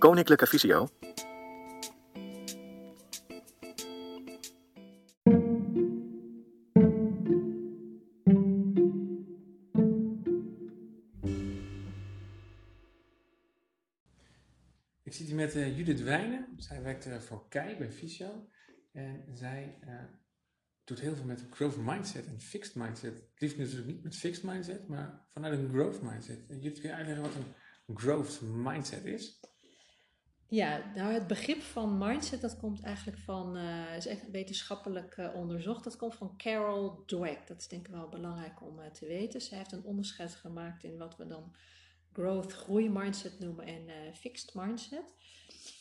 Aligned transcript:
Koninklijke 0.00 0.46
Visio. 0.46 0.88
Ik 15.02 15.12
zit 15.12 15.26
hier 15.26 15.36
met 15.36 15.54
eh, 15.54 15.76
Judith 15.76 16.00
Wijnen. 16.00 16.48
Zij 16.56 16.82
werkt 16.82 17.06
eh, 17.06 17.18
voor 17.18 17.48
KEI 17.48 17.76
bij 17.76 17.92
Visio. 17.92 18.48
En 18.92 19.24
zij 19.32 19.78
eh, 19.80 20.04
doet 20.84 21.00
heel 21.00 21.16
veel 21.16 21.24
met 21.24 21.46
growth 21.50 21.76
mindset 21.76 22.26
en 22.26 22.40
fixed 22.40 22.74
mindset. 22.74 23.14
Het 23.14 23.40
liefst 23.40 23.56
natuurlijk 23.56 23.86
niet 23.86 24.02
met 24.02 24.16
fixed 24.16 24.44
mindset, 24.44 24.88
maar 24.88 25.26
vanuit 25.28 25.58
een 25.58 25.68
growth 25.68 26.02
mindset. 26.02 26.38
Uh, 26.48 26.62
Judith, 26.62 26.80
kun 26.80 26.88
je 26.88 26.94
uitleggen 26.94 27.24
wat 27.24 27.34
een 27.34 27.96
growth 27.96 28.40
mindset 28.42 29.04
is? 29.04 29.40
Ja, 30.50 30.92
nou 30.94 31.12
het 31.12 31.26
begrip 31.26 31.62
van 31.62 31.98
mindset 31.98 32.40
dat 32.40 32.56
komt 32.56 32.82
eigenlijk 32.82 33.18
van, 33.18 33.56
uh, 33.56 33.96
is 33.96 34.06
echt 34.06 34.30
wetenschappelijk 34.30 35.16
uh, 35.16 35.34
onderzocht. 35.34 35.84
Dat 35.84 35.96
komt 35.96 36.14
van 36.14 36.36
Carol 36.36 37.04
Dweck. 37.06 37.46
Dat 37.46 37.60
is 37.60 37.68
denk 37.68 37.86
ik 37.86 37.94
wel 37.94 38.08
belangrijk 38.08 38.62
om 38.62 38.78
uh, 38.78 38.86
te 38.86 39.06
weten. 39.06 39.40
Zij 39.40 39.58
heeft 39.58 39.72
een 39.72 39.84
onderscheid 39.84 40.34
gemaakt 40.34 40.84
in 40.84 40.98
wat 40.98 41.16
we 41.16 41.26
dan 41.26 41.54
growth, 42.12 42.52
groei 42.52 42.90
mindset 42.90 43.38
noemen 43.38 43.66
en 43.66 44.14
fixed 44.14 44.54
mindset. 44.54 45.14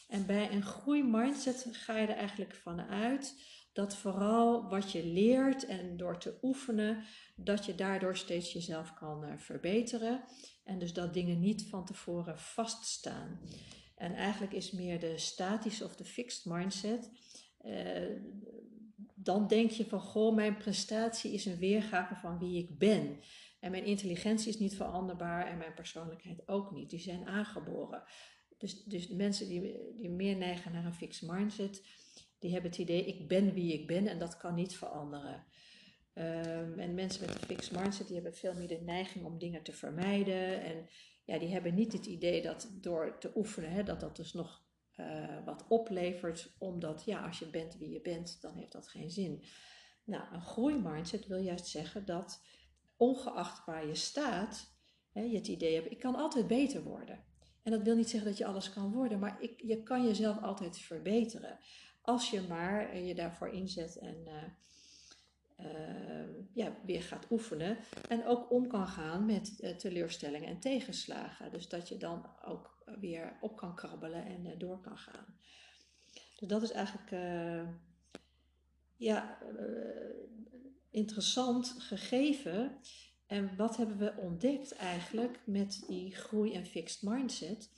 En 0.08 0.26
bij 0.26 0.52
een 0.52 0.64
groei 0.64 1.04
mindset 1.04 1.68
ga 1.72 1.98
je 1.98 2.08
er 2.08 2.18
eigenlijk 2.18 2.56
vanuit 2.56 3.44
dat 3.74 3.96
vooral 3.96 4.70
wat 4.70 4.92
je 4.92 5.06
leert 5.06 5.66
en 5.66 5.98
door 5.98 6.20
te 6.20 6.38
oefenen, 6.42 7.04
dat 7.36 7.66
je 7.66 7.76
daardoor 7.76 8.18
steeds 8.18 8.54
jezelf 8.54 8.94
kan 8.94 9.40
verbeteren. 9.40 10.24
En 10.64 10.80
dus 10.80 10.94
dat 10.94 11.14
dingen 11.14 11.40
niet 11.40 11.70
van 11.70 11.86
tevoren 11.86 12.40
vaststaan. 12.40 13.40
En 14.00 14.14
eigenlijk 14.14 14.54
is 14.54 14.72
meer 14.72 15.00
de 15.00 15.18
statische 15.18 15.84
of 15.84 15.96
de 15.96 16.06
fixed 16.06 16.46
mindset. 16.46 17.12
Uh, 17.66 18.22
dan 19.16 19.48
denk 19.48 19.70
je 19.72 19.86
van, 19.86 20.00
goh, 20.00 20.36
mijn 20.36 20.58
prestatie 20.58 21.34
is 21.34 21.46
een 21.46 21.58
weergave 21.58 22.16
van 22.16 22.40
wie 22.40 22.58
ik 22.58 22.78
ben. 22.78 23.20
En 23.60 23.72
mijn 23.72 23.86
intelligentie 23.86 24.50
is 24.50 24.60
niet 24.60 24.76
veranderbaar 24.76 25.48
en 25.48 25.58
mijn 25.58 25.74
persoonlijkheid 25.74 26.48
ook 26.48 26.72
niet. 26.72 26.90
Die 26.90 27.00
zijn 27.00 27.28
aangeboren. 27.28 28.04
Dus, 28.58 28.84
dus 28.84 29.08
de 29.08 29.16
mensen 29.16 29.48
die, 29.48 29.78
die 29.98 30.10
meer 30.10 30.36
neigen 30.36 30.72
naar 30.72 30.86
een 30.86 30.94
fixed 30.94 31.30
mindset, 31.30 31.84
die 32.40 32.52
hebben 32.52 32.72
het 32.72 32.80
idee, 32.80 33.06
ik 33.06 33.28
ben 33.28 33.54
wie 33.54 33.74
ik 33.74 33.88
ben 33.88 34.08
en 34.08 34.20
dat 34.20 34.38
kan 34.38 34.56
niet 34.56 34.78
veranderen. 34.78 35.46
Um, 36.14 36.80
en 36.80 36.94
mensen 36.94 37.26
met 37.26 37.36
een 37.36 37.48
fixed 37.48 37.80
mindset, 37.80 38.06
die 38.06 38.16
hebben 38.16 38.36
veel 38.36 38.54
meer 38.54 38.68
de 38.68 38.82
neiging 38.82 39.26
om 39.26 39.38
dingen 39.38 39.64
te 39.64 39.74
vermijden. 39.74 40.62
En 40.62 40.90
ja, 41.30 41.40
die 41.40 41.52
hebben 41.52 41.76
niet 41.76 41.94
het 41.94 42.06
idee 42.06 42.42
dat 42.42 42.70
door 42.74 43.18
te 43.18 43.32
oefenen, 43.36 43.72
hè, 43.72 43.84
dat 43.84 44.00
dat 44.00 44.16
dus 44.16 44.34
nog 44.34 44.64
uh, 44.96 45.46
wat 45.46 45.66
oplevert. 45.68 46.56
Omdat 46.60 47.04
ja, 47.06 47.26
als 47.26 47.40
je 47.40 47.50
bent 47.50 47.78
wie 47.78 47.90
je 47.90 48.02
bent, 48.02 48.42
dan 48.42 48.56
heeft 48.56 48.72
dat 48.72 48.88
geen 48.88 49.12
zin. 49.12 49.44
Nou, 50.04 50.34
een 50.34 50.42
groeimindset 50.42 51.28
wil 51.28 51.38
juist 51.38 51.68
zeggen 51.68 52.06
dat 52.06 52.46
ongeacht 52.98 53.66
waar 53.66 53.88
je 53.88 53.96
staat, 53.96 54.74
hè, 55.12 55.22
je 55.22 55.38
het 55.38 55.48
idee 55.48 55.76
hebt, 55.76 55.92
ik 55.92 56.00
kan 56.00 56.16
altijd 56.16 56.48
beter 56.48 56.84
worden. 56.84 57.24
En 57.64 57.72
dat 57.72 57.82
wil 57.82 57.96
niet 57.96 58.10
zeggen 58.10 58.30
dat 58.30 58.38
je 58.38 58.46
alles 58.46 58.70
kan 58.70 58.92
worden, 58.92 59.20
maar 59.20 59.42
ik, 59.42 59.62
je 59.62 59.84
kan 59.84 60.06
jezelf 60.06 60.42
altijd 60.42 60.78
verbeteren. 60.78 61.60
Als 62.02 62.30
je 62.30 62.42
maar 62.42 62.98
je 62.98 63.16
daarvoor 63.16 63.50
inzet 63.50 63.98
en 63.98 64.24
uh, 64.28 64.44
ja, 66.54 66.78
weer 66.86 67.02
gaat 67.02 67.26
oefenen. 67.30 67.78
En 68.10 68.26
ook 68.26 68.52
om 68.52 68.68
kan 68.68 68.88
gaan 68.88 69.26
met 69.26 69.58
uh, 69.60 69.70
teleurstellingen 69.76 70.48
en 70.48 70.60
tegenslagen. 70.60 71.52
Dus 71.52 71.70
dat 71.70 71.90
je 71.90 71.98
dan 71.98 72.26
ook 72.46 72.84
weer 73.00 73.38
op 73.42 73.58
kan 73.58 73.76
krabbelen 73.76 74.26
en 74.26 74.46
uh, 74.46 74.52
door 74.58 74.80
kan 74.82 74.98
gaan. 74.98 75.38
Dus 76.38 76.48
dat 76.48 76.62
is 76.62 76.72
eigenlijk 76.72 77.12
ja, 78.96 79.38
interessant 80.90 81.76
gegeven. 81.78 82.80
En 83.28 83.56
wat 83.56 83.78
hebben 83.78 83.98
we 83.98 84.14
ontdekt 84.18 84.76
eigenlijk 84.76 85.40
met 85.46 85.84
die 85.88 86.16
groei- 86.16 86.54
en 86.54 86.66
fixed 86.66 87.02
mindset? 87.02 87.70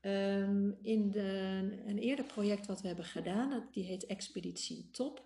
Um, 0.00 0.78
in 0.82 1.10
de, 1.10 1.60
een 1.86 1.98
eerder 1.98 2.24
project 2.24 2.66
wat 2.66 2.80
we 2.80 2.86
hebben 2.86 3.04
gedaan, 3.04 3.68
die 3.72 3.84
heet 3.84 4.06
Expeditie 4.06 4.88
Top 4.90 5.24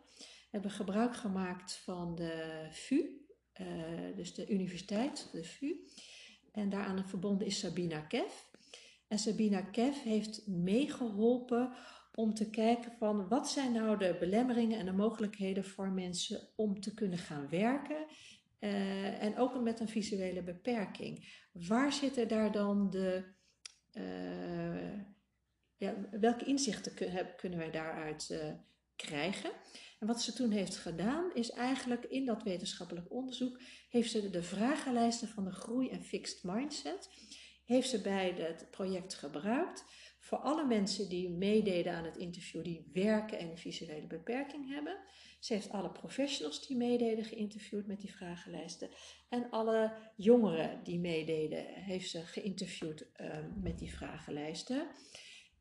hebben 0.50 0.70
gebruik 0.70 1.16
gemaakt 1.16 1.72
van 1.72 2.14
de 2.14 2.66
VU, 2.70 3.20
uh, 3.60 4.16
dus 4.16 4.34
de 4.34 4.48
universiteit, 4.48 5.28
de 5.32 5.44
VU. 5.44 5.74
En 6.52 6.70
daaraan 6.70 7.08
verbonden 7.08 7.46
is 7.46 7.58
Sabina 7.58 8.00
Kev. 8.00 8.32
En 9.08 9.18
Sabina 9.18 9.60
Kev 9.60 10.02
heeft 10.02 10.46
meegeholpen 10.46 11.72
om 12.14 12.34
te 12.34 12.50
kijken 12.50 12.92
van 12.98 13.28
wat 13.28 13.48
zijn 13.48 13.72
nou 13.72 13.98
de 13.98 14.16
belemmeringen 14.18 14.78
en 14.78 14.84
de 14.84 14.92
mogelijkheden 14.92 15.64
voor 15.64 15.88
mensen 15.88 16.48
om 16.56 16.80
te 16.80 16.94
kunnen 16.94 17.18
gaan 17.18 17.48
werken. 17.48 18.06
Uh, 18.60 19.22
en 19.22 19.38
ook 19.38 19.60
met 19.60 19.80
een 19.80 19.88
visuele 19.88 20.42
beperking. 20.42 21.44
Waar 21.52 21.92
zitten 21.92 22.28
daar 22.28 22.52
dan 22.52 22.90
de. 22.90 23.24
Uh, 23.92 24.98
ja, 25.76 25.94
welke 26.10 26.44
inzichten 26.44 26.92
kunnen 27.36 27.58
wij 27.58 27.70
daaruit 27.70 28.40
krijgen? 28.96 29.50
En 30.00 30.06
wat 30.06 30.22
ze 30.22 30.32
toen 30.32 30.50
heeft 30.50 30.76
gedaan, 30.76 31.34
is 31.34 31.50
eigenlijk 31.50 32.04
in 32.04 32.26
dat 32.26 32.42
wetenschappelijk 32.42 33.12
onderzoek, 33.12 33.60
heeft 33.88 34.10
ze 34.10 34.30
de 34.30 34.42
vragenlijsten 34.42 35.28
van 35.28 35.44
de 35.44 35.52
groei- 35.52 35.90
en 35.90 36.02
fixed 36.02 36.42
mindset, 36.42 37.10
heeft 37.64 37.88
ze 37.88 38.00
bij 38.00 38.30
het 38.30 38.70
project 38.70 39.14
gebruikt 39.14 39.84
voor 40.20 40.38
alle 40.38 40.66
mensen 40.66 41.08
die 41.08 41.30
meededen 41.30 41.92
aan 41.92 42.04
het 42.04 42.16
interview, 42.16 42.64
die 42.64 42.90
werken 42.92 43.38
en 43.38 43.50
een 43.50 43.58
visuele 43.58 44.06
beperking 44.06 44.68
hebben. 44.68 44.98
Ze 45.40 45.52
heeft 45.52 45.70
alle 45.70 45.90
professionals 45.90 46.66
die 46.66 46.76
meededen 46.76 47.24
geïnterviewd 47.24 47.86
met 47.86 48.00
die 48.00 48.12
vragenlijsten. 48.12 48.90
En 49.28 49.50
alle 49.50 49.92
jongeren 50.16 50.84
die 50.84 50.98
meededen, 50.98 51.64
heeft 51.66 52.10
ze 52.10 52.20
geïnterviewd 52.20 53.06
uh, 53.16 53.38
met 53.62 53.78
die 53.78 53.94
vragenlijsten. 53.94 54.86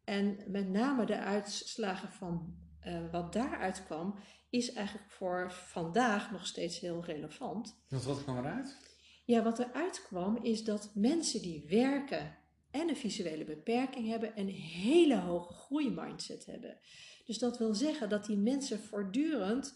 En 0.04 0.40
met 0.48 0.70
name 0.70 1.06
de 1.06 1.18
uitslagen 1.18 2.12
van 2.12 2.58
uh, 2.88 3.12
wat 3.12 3.34
daaruit 3.34 3.84
kwam, 3.86 4.16
is 4.50 4.74
eigenlijk 4.74 5.12
voor 5.12 5.52
vandaag 5.52 6.32
nog 6.32 6.46
steeds 6.46 6.80
heel 6.80 7.04
relevant. 7.04 7.76
Wat, 7.90 8.04
wat 8.04 8.24
kwam 8.24 8.38
eruit? 8.38 8.78
Ja, 9.26 9.44
wat 9.44 9.60
eruit 9.60 10.02
kwam 10.02 10.40
is 10.44 10.64
dat 10.64 10.92
mensen 10.94 11.42
die 11.42 11.66
werken 11.68 12.38
en 12.72 12.90
een 12.90 12.96
visuele 12.98 13.44
beperking 13.44 14.08
hebben, 14.08 14.32
een 14.36 14.50
hele 14.50 15.18
hoge 15.18 15.54
groeimindset 15.54 16.46
hebben. 16.46 16.78
Dus 17.26 17.38
dat 17.38 17.58
wil 17.58 17.74
zeggen 17.74 18.10
dat 18.10 18.26
die 18.26 18.38
mensen 18.38 18.80
voortdurend 18.80 19.74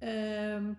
um, 0.00 0.78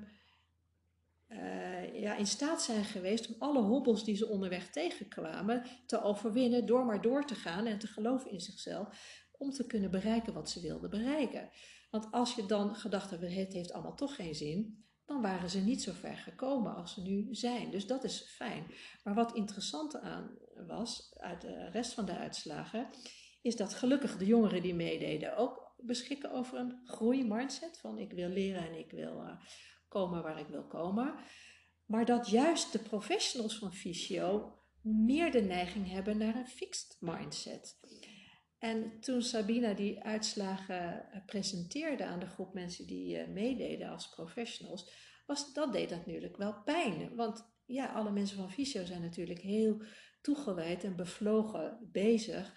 uh, 1.30 2.02
ja, 2.02 2.16
in 2.16 2.28
staat 2.28 2.62
zijn 2.62 2.84
geweest 2.84 3.28
om 3.28 3.36
alle 3.40 3.62
hobbels 3.62 4.04
die 4.04 4.16
ze 4.16 4.28
onderweg 4.28 4.70
tegenkwamen 4.70 5.64
te 5.86 6.02
overwinnen 6.02 6.66
door 6.66 6.86
maar 6.86 7.02
door 7.02 7.26
te 7.26 7.36
gaan 7.36 7.66
en 7.66 7.80
te 7.80 7.88
geloven 7.88 8.32
in 8.32 8.40
zichzelf 8.40 8.88
om 9.42 9.52
te 9.52 9.66
kunnen 9.66 9.92
bereiken 9.92 10.34
wat 10.34 10.50
ze 10.50 10.62
wilden 10.62 10.90
bereiken. 10.90 11.50
Want 11.90 12.12
als 12.12 12.36
je 12.36 12.46
dan 12.46 12.76
gedacht 12.76 13.10
hebt, 13.10 13.36
het 13.36 13.54
heeft 13.54 13.74
allemaal 13.74 13.96
toch 13.96 14.16
geen 14.16 14.36
zin, 14.36 14.86
dan 15.06 15.22
waren 15.22 15.50
ze 15.50 15.60
niet 15.60 15.82
zo 15.82 15.92
ver 15.92 16.18
gekomen 16.18 16.76
als 16.76 16.94
ze 16.94 17.02
nu 17.02 17.28
zijn. 17.32 17.72
Dus 17.72 17.88
dat 17.88 18.04
is 18.04 18.22
fijn. 18.22 18.66
Maar 19.04 19.14
wat 19.14 19.36
interessant 19.36 20.00
aan 20.00 20.38
was, 20.68 21.14
uit 21.18 21.42
de 21.42 21.70
rest 21.70 21.94
van 21.94 22.06
de 22.06 22.18
uitslagen, 22.18 22.90
is 23.42 23.56
dat 23.56 23.74
gelukkig 23.74 24.18
de 24.18 24.26
jongeren 24.26 24.62
die 24.62 24.76
meededen 24.76 25.38
ook 25.38 25.74
beschikken 25.78 26.32
over 26.32 26.58
een 26.58 26.82
groeimindset. 26.86 27.80
Van 27.80 27.98
ik 27.98 28.12
wil 28.12 28.30
leren 28.30 28.68
en 28.68 28.80
ik 28.80 28.92
wil 28.92 29.22
uh, 29.22 29.32
komen 29.88 30.24
waar 30.24 30.40
ik 30.40 30.48
wil 30.48 30.68
komen. 30.68 31.16
Maar 31.86 32.06
dat 32.06 32.30
juist 32.30 32.72
de 32.72 32.80
professionals 32.80 33.58
van 33.58 33.74
Fysio 33.74 34.56
meer 34.82 35.32
de 35.32 35.42
neiging 35.42 35.90
hebben 35.90 36.18
naar 36.18 36.36
een 36.36 36.48
fixed 36.48 36.98
mindset. 37.00 37.78
En 38.62 39.00
toen 39.00 39.22
Sabina 39.22 39.74
die 39.74 40.04
uitslagen 40.04 41.06
presenteerde 41.26 42.06
aan 42.06 42.20
de 42.20 42.26
groep 42.26 42.54
mensen 42.54 42.88
die 42.88 43.18
uh, 43.18 43.28
meededen 43.28 43.90
als 43.90 44.10
professionals, 44.10 44.92
was, 45.26 45.54
dat 45.54 45.74
deed 45.74 45.90
natuurlijk 45.90 46.38
wel 46.38 46.62
pijn. 46.66 47.16
Want 47.16 47.54
ja, 47.66 47.86
alle 47.86 48.12
mensen 48.12 48.38
van 48.38 48.52
Visio 48.52 48.86
zijn 48.86 49.02
natuurlijk 49.02 49.40
heel 49.40 49.82
toegewijd 50.22 50.84
en 50.84 50.96
bevlogen 50.96 51.90
bezig 51.92 52.54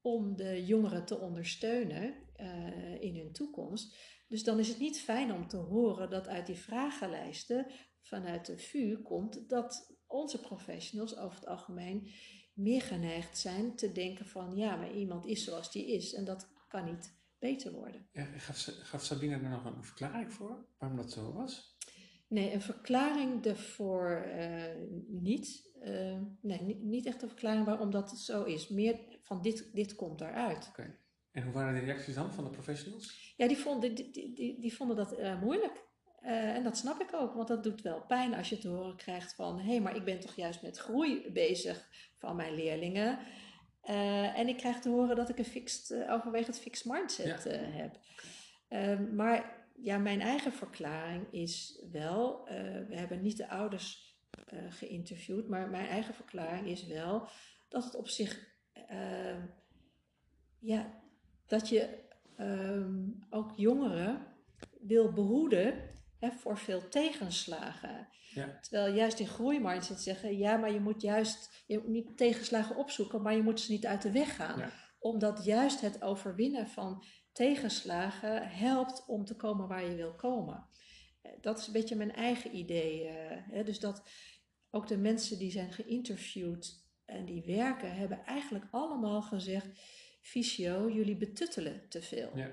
om 0.00 0.36
de 0.36 0.64
jongeren 0.64 1.04
te 1.04 1.18
ondersteunen 1.18 2.14
uh, 2.36 3.02
in 3.02 3.16
hun 3.16 3.32
toekomst. 3.32 3.96
Dus 4.28 4.44
dan 4.44 4.58
is 4.58 4.68
het 4.68 4.78
niet 4.78 5.00
fijn 5.00 5.32
om 5.32 5.48
te 5.48 5.56
horen 5.56 6.10
dat 6.10 6.28
uit 6.28 6.46
die 6.46 6.58
vragenlijsten 6.58 7.72
vanuit 8.00 8.46
de 8.46 8.58
VU 8.58 9.02
komt 9.02 9.48
dat 9.48 9.96
onze 10.06 10.40
professionals 10.40 11.16
over 11.16 11.38
het 11.38 11.46
algemeen 11.46 12.10
meer 12.58 12.82
geneigd 12.82 13.38
zijn 13.38 13.74
te 13.74 13.92
denken 13.92 14.26
van 14.26 14.56
ja, 14.56 14.76
maar 14.76 14.92
iemand 14.92 15.26
is 15.26 15.44
zoals 15.44 15.72
die 15.72 15.86
is 15.86 16.14
en 16.14 16.24
dat 16.24 16.48
kan 16.68 16.84
niet 16.84 17.16
beter 17.38 17.72
worden. 17.72 18.08
Ja, 18.12 18.24
gaf, 18.24 18.70
gaf 18.82 19.04
Sabine 19.04 19.34
er 19.34 19.48
nog 19.48 19.64
een 19.64 19.84
verklaring 19.84 20.32
voor 20.32 20.64
waarom 20.78 20.98
dat 20.98 21.12
zo 21.12 21.32
was? 21.32 21.76
Nee, 22.28 22.52
een 22.52 22.62
verklaring 22.62 23.44
ervoor 23.44 24.26
uh, 24.26 24.62
niet. 25.06 25.72
Uh, 25.84 26.18
nee, 26.40 26.62
niet, 26.62 26.82
niet, 26.82 27.06
echt 27.06 27.22
een 27.22 27.28
verklaring 27.28 27.66
waarom 27.66 27.90
dat 27.90 28.18
zo 28.18 28.44
is. 28.44 28.68
Meer 28.68 28.98
van 29.22 29.42
dit, 29.42 29.70
dit 29.74 29.94
komt 29.94 30.18
daaruit. 30.18 30.66
Oké. 30.68 30.96
En 31.30 31.42
hoe 31.42 31.52
waren 31.52 31.74
de 31.74 31.80
reacties 31.80 32.14
dan 32.14 32.34
van 32.34 32.44
de 32.44 32.50
professionals? 32.50 33.34
Ja, 33.36 33.48
die 33.48 33.56
vonden, 33.56 33.94
die, 33.94 34.10
die, 34.10 34.60
die, 34.60 34.74
vonden 34.74 34.96
dat 34.96 35.18
uh, 35.18 35.42
moeilijk. 35.42 35.86
En 36.22 36.62
dat 36.62 36.76
snap 36.76 37.00
ik 37.00 37.14
ook, 37.14 37.34
want 37.34 37.48
dat 37.48 37.62
doet 37.62 37.82
wel 37.82 38.00
pijn 38.00 38.34
als 38.34 38.48
je 38.48 38.58
te 38.58 38.68
horen 38.68 38.96
krijgt 38.96 39.34
van... 39.34 39.58
hé, 39.58 39.70
hey, 39.70 39.80
maar 39.80 39.96
ik 39.96 40.04
ben 40.04 40.20
toch 40.20 40.34
juist 40.34 40.62
met 40.62 40.78
groei 40.78 41.30
bezig 41.32 41.88
van 42.18 42.36
mijn 42.36 42.54
leerlingen. 42.54 43.18
en 44.34 44.48
ik 44.48 44.56
krijg 44.56 44.80
te 44.80 44.88
horen 44.88 45.16
dat 45.16 45.28
ik 45.28 45.38
een 45.38 45.44
fixed, 45.44 46.08
overwegend 46.08 46.58
fixed 46.58 46.92
mindset 46.92 47.44
ja. 47.44 47.50
heb. 47.50 47.98
Ehm, 48.68 49.14
maar 49.14 49.66
ja, 49.82 49.98
mijn 49.98 50.20
eigen 50.20 50.52
verklaring 50.52 51.32
is 51.32 51.84
wel, 51.92 52.44
we 52.88 52.94
hebben 52.96 53.22
niet 53.22 53.36
de 53.36 53.48
ouders 53.48 54.16
geïnterviewd, 54.68 55.48
maar 55.48 55.70
mijn 55.70 55.88
eigen 55.88 56.14
verklaring 56.14 56.66
is 56.66 56.86
wel 56.86 57.28
dat 57.68 57.84
het 57.84 57.94
op 57.94 58.08
zich, 58.08 58.46
uh, 58.90 59.44
ja, 60.58 61.00
dat 61.46 61.68
je 61.68 61.98
um, 62.40 63.18
ook 63.30 63.52
jongeren 63.56 64.26
wil 64.80 65.12
behoeden 65.12 65.96
hè, 66.20 66.30
voor 66.30 66.58
veel 66.58 66.88
tegenslagen. 66.88 68.08
Ja. 68.34 68.58
Terwijl 68.60 68.94
juist 68.94 69.18
in 69.18 69.26
groeimindset 69.26 70.00
zeggen, 70.00 70.38
ja, 70.38 70.56
maar 70.56 70.72
je 70.72 70.80
moet 70.80 71.02
juist 71.02 71.62
je 71.66 71.78
moet 71.78 71.88
niet 71.88 72.16
tegenslagen 72.16 72.76
opzoeken, 72.76 73.22
maar 73.22 73.34
je 73.34 73.42
moet 73.42 73.60
ze 73.60 73.72
niet 73.72 73.86
uit 73.86 74.02
de 74.02 74.12
weg 74.12 74.36
gaan. 74.36 74.58
Ja. 74.58 74.72
Omdat 74.98 75.44
juist 75.44 75.80
het 75.80 76.02
overwinnen 76.02 76.68
van 76.68 77.04
tegenslagen 77.32 78.48
helpt 78.48 79.04
om 79.06 79.24
te 79.24 79.36
komen 79.36 79.68
waar 79.68 79.84
je 79.84 79.96
wil 79.96 80.14
komen. 80.14 80.68
Eh, 81.22 81.32
dat 81.40 81.58
is 81.58 81.66
een 81.66 81.72
beetje 81.72 81.96
mijn 81.96 82.14
eigen 82.14 82.56
idee. 82.56 83.10
Uh, 83.52 83.64
dus 83.64 83.80
dat 83.80 84.02
ook 84.70 84.86
de 84.86 84.98
mensen 84.98 85.38
die 85.38 85.50
zijn 85.50 85.72
geïnterviewd 85.72 86.86
en 87.04 87.24
die 87.24 87.42
werken, 87.42 87.96
hebben 87.96 88.24
eigenlijk 88.24 88.64
allemaal 88.70 89.22
gezegd: 89.22 89.66
Fysio, 90.20 90.90
jullie 90.90 91.16
betuttelen 91.16 91.88
te 91.88 92.02
veel. 92.02 92.30
Ja. 92.34 92.50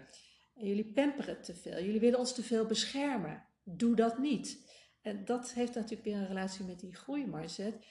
Jullie 0.54 0.92
pamperen 0.94 1.42
te 1.42 1.56
veel. 1.56 1.84
Jullie 1.84 2.00
willen 2.00 2.20
ons 2.20 2.34
te 2.34 2.44
veel 2.44 2.66
beschermen. 2.66 3.45
Doe 3.68 3.96
dat 3.96 4.18
niet. 4.18 4.74
En 5.02 5.26
dat 5.26 5.54
heeft 5.54 5.76
natuurlijk 5.76 6.04
weer 6.04 6.16
een 6.16 6.28
relatie 6.28 6.66
met 6.66 6.80
die 6.80 6.96
groeimindset. 6.96 7.86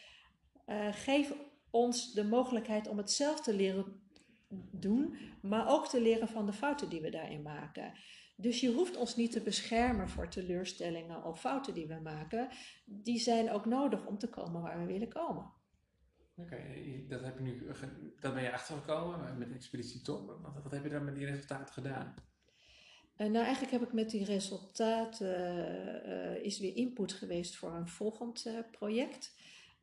Uh, 0.67 0.88
geef 0.93 1.35
ons 1.71 2.12
de 2.12 2.25
mogelijkheid 2.25 2.88
om 2.88 2.97
het 2.97 3.11
zelf 3.11 3.41
te 3.41 3.55
leren 3.55 4.03
doen, 4.71 5.19
maar 5.43 5.69
ook 5.69 5.88
te 5.88 6.00
leren 6.00 6.29
van 6.29 6.47
de 6.47 6.53
fouten 6.53 6.88
die 6.88 7.00
we 7.00 7.11
daarin 7.11 7.43
maken. 7.43 7.93
Dus 8.37 8.61
je 8.61 8.73
hoeft 8.73 8.97
ons 8.97 9.17
niet 9.17 9.32
te 9.32 9.43
beschermen 9.43 10.09
voor 10.09 10.29
teleurstellingen 10.29 11.25
of 11.25 11.41
fouten 11.41 11.75
die 11.75 11.87
we 11.87 12.00
maken. 12.03 12.49
Die 12.85 13.19
zijn 13.19 13.50
ook 13.50 13.65
nodig 13.65 14.06
om 14.06 14.19
te 14.19 14.29
komen 14.29 14.62
waar 14.62 14.79
we 14.79 14.87
willen 14.87 15.09
komen. 15.09 15.53
Oké, 16.37 16.56
dat, 17.09 17.20
heb 17.20 17.38
je 17.38 17.43
nu, 17.43 17.67
dat 18.20 18.35
ben 18.35 18.43
je 18.43 18.53
achtergekomen 18.53 19.38
met 19.38 19.53
expeditie 19.53 20.03
Top. 20.03 20.27
Wat, 20.43 20.62
wat 20.62 20.73
heb 20.73 20.85
je 20.85 20.91
dan 20.91 21.05
met 21.05 21.15
die 21.15 21.27
resultaten 21.27 21.75
gedaan? 21.75 22.15
Uh, 23.19 23.27
nou, 23.31 23.45
eigenlijk 23.45 23.73
heb 23.73 23.83
ik 23.83 23.93
met 23.93 24.11
die 24.11 24.25
resultaten 24.25 25.57
uh, 26.07 26.45
is 26.45 26.59
weer 26.59 26.77
input 26.77 27.13
geweest 27.13 27.57
voor 27.57 27.75
een 27.75 27.89
volgend 27.89 28.47
project. 28.71 29.35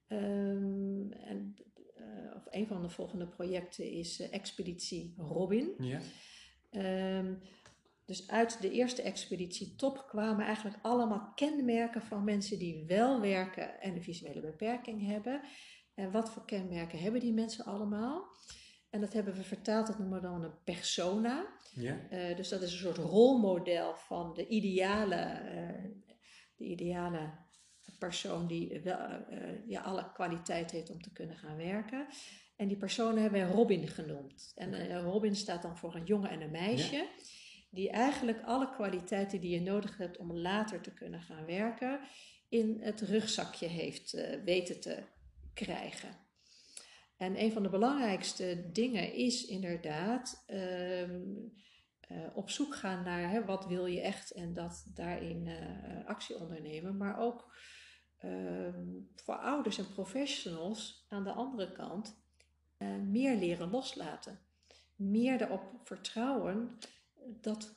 Um, 0.08 1.12
en 1.12 1.56
of 2.36 2.48
een 2.50 2.68
van 2.68 2.82
de 2.82 2.90
volgende 2.90 3.28
projecten 3.28 3.92
is 3.92 4.20
Expeditie 4.20 5.14
Robin. 5.18 5.74
Ja. 5.78 6.00
Um, 7.18 7.42
dus 8.06 8.28
uit 8.28 8.62
de 8.62 8.72
eerste 8.72 9.02
expeditie 9.02 9.76
top 9.76 10.06
kwamen 10.08 10.46
eigenlijk 10.46 10.78
allemaal 10.82 11.32
kenmerken 11.36 12.02
van 12.02 12.24
mensen 12.24 12.60
die 12.60 12.84
wel 12.88 13.22
werken 13.22 13.82
en 13.82 13.96
een 13.96 14.04
visuele 14.04 14.42
beperking 14.42 15.06
hebben. 15.06 15.42
En 15.94 16.12
wat 16.12 16.30
voor 16.30 16.46
kenmerken 16.46 17.00
hebben 17.00 17.22
die 17.22 17.34
mensen 17.34 17.66
allemaal? 17.66 18.24
En 18.92 19.02
dat 19.02 19.14
hebben 19.14 19.34
we 19.34 19.44
vertaald, 19.44 19.88
dat 19.88 20.00
noemen 20.00 20.22
we 20.22 20.28
dan 20.28 20.44
een 20.44 20.64
persona. 20.64 21.46
Ja. 21.74 21.98
Uh, 22.12 22.36
dus 22.36 22.50
dat 22.50 22.62
is 22.62 22.72
een 22.72 22.80
soort 22.80 22.98
rolmodel 22.98 23.96
van 23.96 24.34
de 24.34 24.48
ideale, 24.48 25.42
de 26.56 26.66
ideale 26.66 27.32
persoon 28.00 28.48
die 28.48 28.82
wel, 28.84 28.98
uh, 29.00 29.68
ja, 29.68 29.82
alle 29.82 30.12
kwaliteit 30.14 30.72
heeft 30.72 30.90
om 30.90 31.02
te 31.02 31.12
kunnen 31.12 31.36
gaan 31.36 31.58
werken. 31.58 32.08
En 32.56 32.68
die 32.68 32.78
personen 32.78 33.22
hebben 33.22 33.42
wij 33.42 33.52
Robin 33.52 33.88
genoemd. 33.88 34.52
En 34.56 35.02
Robin 35.02 35.36
staat 35.36 35.62
dan 35.62 35.78
voor 35.78 35.96
een 35.96 36.06
jongen 36.06 36.30
en 36.30 36.42
een 36.42 36.52
meisje. 36.52 37.08
Die 37.70 37.90
eigenlijk 37.90 38.42
alle 38.44 38.72
kwaliteiten 38.72 39.42
die 39.42 39.52
je 39.52 39.62
nodig 39.62 39.98
hebt 39.98 40.18
om 40.18 40.34
later 40.34 40.82
te 40.82 40.94
kunnen 40.94 41.22
gaan 41.22 41.46
werken, 41.46 42.00
in 42.50 42.78
het 42.82 43.02
rugzakje 43.02 43.68
heeft 43.68 44.12
weten 44.46 44.80
te 44.80 45.04
krijgen. 45.54 46.10
En 47.22 47.42
een 47.42 47.52
van 47.52 47.64
de 47.64 47.70
belangrijkste 47.70 48.70
dingen 48.72 49.14
is 49.14 49.46
inderdaad 49.46 50.44
um, 50.48 51.54
op 52.34 52.50
zoek 52.50 52.76
gaan 52.76 53.04
naar 53.04 53.30
hè, 53.30 53.46
wat 53.46 53.66
wil 53.66 53.86
je 53.86 54.02
echt 54.02 54.32
en 54.32 54.54
dat 54.54 54.92
daarin 54.94 55.50
actie 56.06 56.40
ondernemen. 56.40 56.98
Maar 56.98 57.20
ook 57.20 57.52
Ehm, 58.22 58.88
voor 59.16 59.36
ouders 59.36 59.78
en 59.78 59.94
professionals 59.94 61.06
aan 61.10 61.24
de 61.24 61.32
andere 61.32 61.72
kant 61.72 62.24
uh, 62.78 62.96
meer 62.96 63.36
leren 63.36 63.70
loslaten. 63.70 64.40
Meer 64.96 65.42
erop 65.42 65.64
vertrouwen 65.84 66.78
dat, 67.42 67.76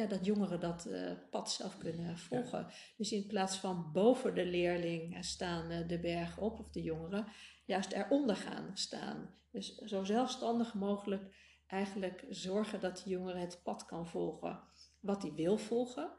ja, 0.00 0.06
dat 0.06 0.24
jongeren 0.24 0.60
dat 0.60 0.86
uh, 0.86 1.12
pad 1.30 1.50
zelf 1.50 1.78
kunnen 1.78 2.18
volgen. 2.18 2.66
Dus 2.96 3.12
in 3.12 3.26
plaats 3.26 3.56
van 3.56 3.92
boven 3.92 4.34
de 4.34 4.44
leerling 4.44 5.24
staan 5.24 5.86
de 5.86 6.00
berg 6.00 6.38
op, 6.38 6.58
of 6.58 6.70
de 6.70 6.82
jongeren, 6.82 7.26
juist 7.64 7.92
eronder 7.92 8.36
gaan 8.36 8.70
staan. 8.76 9.34
Dus 9.50 9.74
zo 9.74 10.04
zelfstandig 10.04 10.74
mogelijk 10.74 11.34
eigenlijk 11.66 12.24
zorgen 12.28 12.80
dat 12.80 13.02
de 13.04 13.10
jongere 13.10 13.38
het 13.38 13.60
pad 13.62 13.84
kan 13.84 14.06
volgen 14.06 14.62
wat 15.00 15.22
hij 15.22 15.32
wil 15.32 15.58
volgen. 15.58 16.12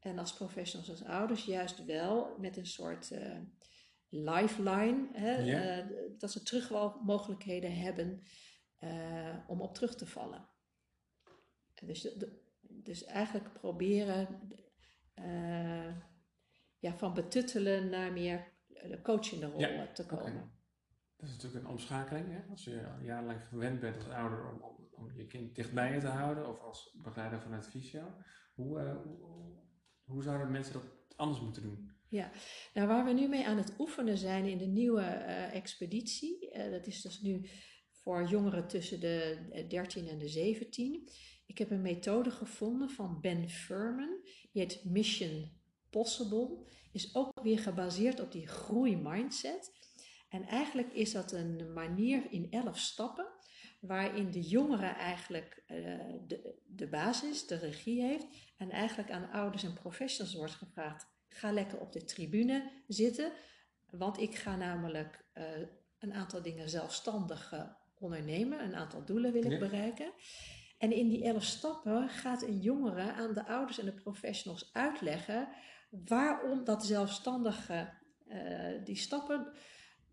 En 0.00 0.18
als 0.18 0.34
professionals, 0.34 0.90
als 0.90 1.04
ouders, 1.04 1.44
juist 1.44 1.84
wel 1.84 2.36
met 2.38 2.56
een 2.56 2.66
soort 2.66 3.10
uh, 3.10 3.38
lifeline. 4.08 5.08
Hè, 5.12 5.44
uh, 5.44 6.18
dat 6.18 6.30
ze 6.30 6.42
terugmogelijkheden 6.42 7.76
hebben 7.76 8.22
om 9.46 9.60
op 9.60 9.74
terug 9.74 9.94
te 9.94 10.06
vallen. 10.06 10.48
Dus, 11.84 12.00
de, 12.00 12.40
dus 12.82 13.04
eigenlijk 13.04 13.52
proberen 13.52 14.28
ja, 16.78 16.96
van 16.96 17.14
betuttelen 17.14 17.88
naar 17.88 18.12
meer 18.12 18.52
de 18.66 19.00
coachende 19.02 19.46
rol 19.46 19.60
ja, 19.60 19.92
te 19.92 20.06
komen. 20.06 20.26
Okay. 20.26 20.50
Dat 21.16 21.28
is 21.28 21.34
natuurlijk 21.34 21.64
een 21.64 21.70
omschakeling. 21.70 22.26
Hè? 22.28 22.50
Als 22.50 22.64
je 22.64 22.98
jarenlang 23.02 23.42
gewend 23.48 23.80
bent 23.80 23.96
als 23.96 24.08
ouder 24.08 24.50
om, 24.50 24.62
om, 24.62 24.88
om, 24.90 25.12
je 25.12 25.26
kind 25.26 25.54
dichtbij 25.54 25.92
je 25.94 26.00
te 26.00 26.06
houden 26.06 26.48
of 26.48 26.60
als 26.60 26.98
begeleider 27.02 27.40
vanuit 27.40 27.66
fysio. 27.66 28.14
Hoe, 28.54 28.80
hoe 28.80 29.62
hoe 30.04 30.22
zouden 30.22 30.50
mensen 30.50 30.72
dat 30.72 30.84
anders 31.16 31.40
moeten 31.40 31.62
doen? 31.62 31.90
Ja, 32.08 32.30
nou 32.74 32.88
waar 32.88 33.04
we 33.04 33.12
nu 33.12 33.28
mee 33.28 33.46
aan 33.46 33.56
het 33.56 33.74
oefenen 33.78 34.18
zijn 34.18 34.44
in 34.44 34.58
de 34.58 34.66
nieuwe 34.66 35.00
uh, 35.00 35.54
expeditie, 35.54 36.52
uh, 36.52 36.70
dat 36.70 36.86
is 36.86 37.02
dus 37.02 37.20
nu 37.20 37.48
voor 37.90 38.24
jongeren 38.24 38.68
tussen 38.68 39.00
de 39.00 39.64
13 39.68 40.08
en 40.08 40.18
de 40.18 40.28
17. 40.28 41.08
Ik 41.52 41.58
heb 41.58 41.70
een 41.70 41.82
methode 41.82 42.30
gevonden 42.30 42.90
van 42.90 43.20
Ben 43.20 43.48
Furman, 43.48 44.20
die 44.52 44.62
heet 44.62 44.84
Mission 44.84 45.50
Possible, 45.90 46.66
is 46.92 47.14
ook 47.14 47.42
weer 47.42 47.58
gebaseerd 47.58 48.20
op 48.20 48.32
die 48.32 48.46
groeimindset. 48.46 49.72
En 50.28 50.42
eigenlijk 50.42 50.92
is 50.92 51.12
dat 51.12 51.32
een 51.32 51.72
manier 51.72 52.26
in 52.30 52.50
11 52.50 52.78
stappen 52.78 53.26
waarin 53.80 54.30
de 54.30 54.40
jongere 54.40 54.86
eigenlijk 54.86 55.64
uh, 55.68 55.78
de, 56.26 56.54
de 56.66 56.88
basis, 56.88 57.46
de 57.46 57.56
regie 57.56 58.02
heeft 58.02 58.26
en 58.56 58.70
eigenlijk 58.70 59.10
aan 59.10 59.30
ouders 59.30 59.62
en 59.62 59.74
professionals 59.74 60.34
wordt 60.34 60.54
gevraagd, 60.54 61.06
ga 61.28 61.52
lekker 61.52 61.80
op 61.80 61.92
de 61.92 62.04
tribune 62.04 62.70
zitten, 62.86 63.32
want 63.90 64.18
ik 64.18 64.34
ga 64.34 64.56
namelijk 64.56 65.24
uh, 65.34 65.44
een 65.98 66.12
aantal 66.12 66.42
dingen 66.42 66.68
zelfstandig 66.68 67.52
uh, 67.52 67.62
ondernemen, 67.98 68.64
een 68.64 68.74
aantal 68.74 69.04
doelen 69.04 69.32
wil 69.32 69.50
ik 69.50 69.58
bereiken. 69.58 70.12
En 70.82 70.92
in 70.92 71.08
die 71.08 71.24
elf 71.24 71.44
stappen 71.44 72.08
gaat 72.08 72.42
een 72.42 72.58
jongere 72.58 73.12
aan 73.12 73.32
de 73.34 73.46
ouders 73.46 73.78
en 73.78 73.84
de 73.84 73.92
professionals 73.92 74.70
uitleggen 74.72 75.48
waarom 75.90 76.64
dat 76.64 76.84
zelfstandige, 76.84 77.92
die 78.84 78.96
stappen, 78.96 79.52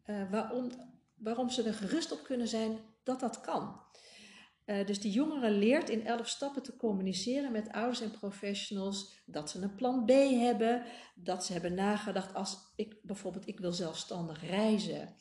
waarom, 0.06 0.70
waarom 1.16 1.50
ze 1.50 1.64
er 1.64 1.74
gerust 1.74 2.12
op 2.12 2.24
kunnen 2.24 2.48
zijn 2.48 2.80
dat 3.04 3.20
dat 3.20 3.42
kan. 3.42 3.82
Uh, 4.66 4.86
dus 4.86 5.00
die 5.00 5.12
jongere 5.12 5.52
leert 5.52 5.90
in 5.90 6.06
elf 6.06 6.28
stappen 6.28 6.64
te 6.64 6.76
communiceren 6.76 7.52
met 7.52 7.72
ouders 7.72 8.02
en 8.02 8.12
professionals. 8.12 9.22
Dat 9.26 9.50
ze 9.50 9.62
een 9.62 9.76
plan 9.76 10.06
B 10.06 10.10
hebben. 10.10 10.84
Dat 11.16 11.46
ze 11.46 11.52
hebben 11.52 11.74
nagedacht 11.74 12.34
als 12.34 12.58
ik 12.76 13.00
bijvoorbeeld, 13.02 13.48
ik 13.48 13.60
wil 13.60 13.72
zelfstandig 13.72 14.46
reizen. 14.46 15.16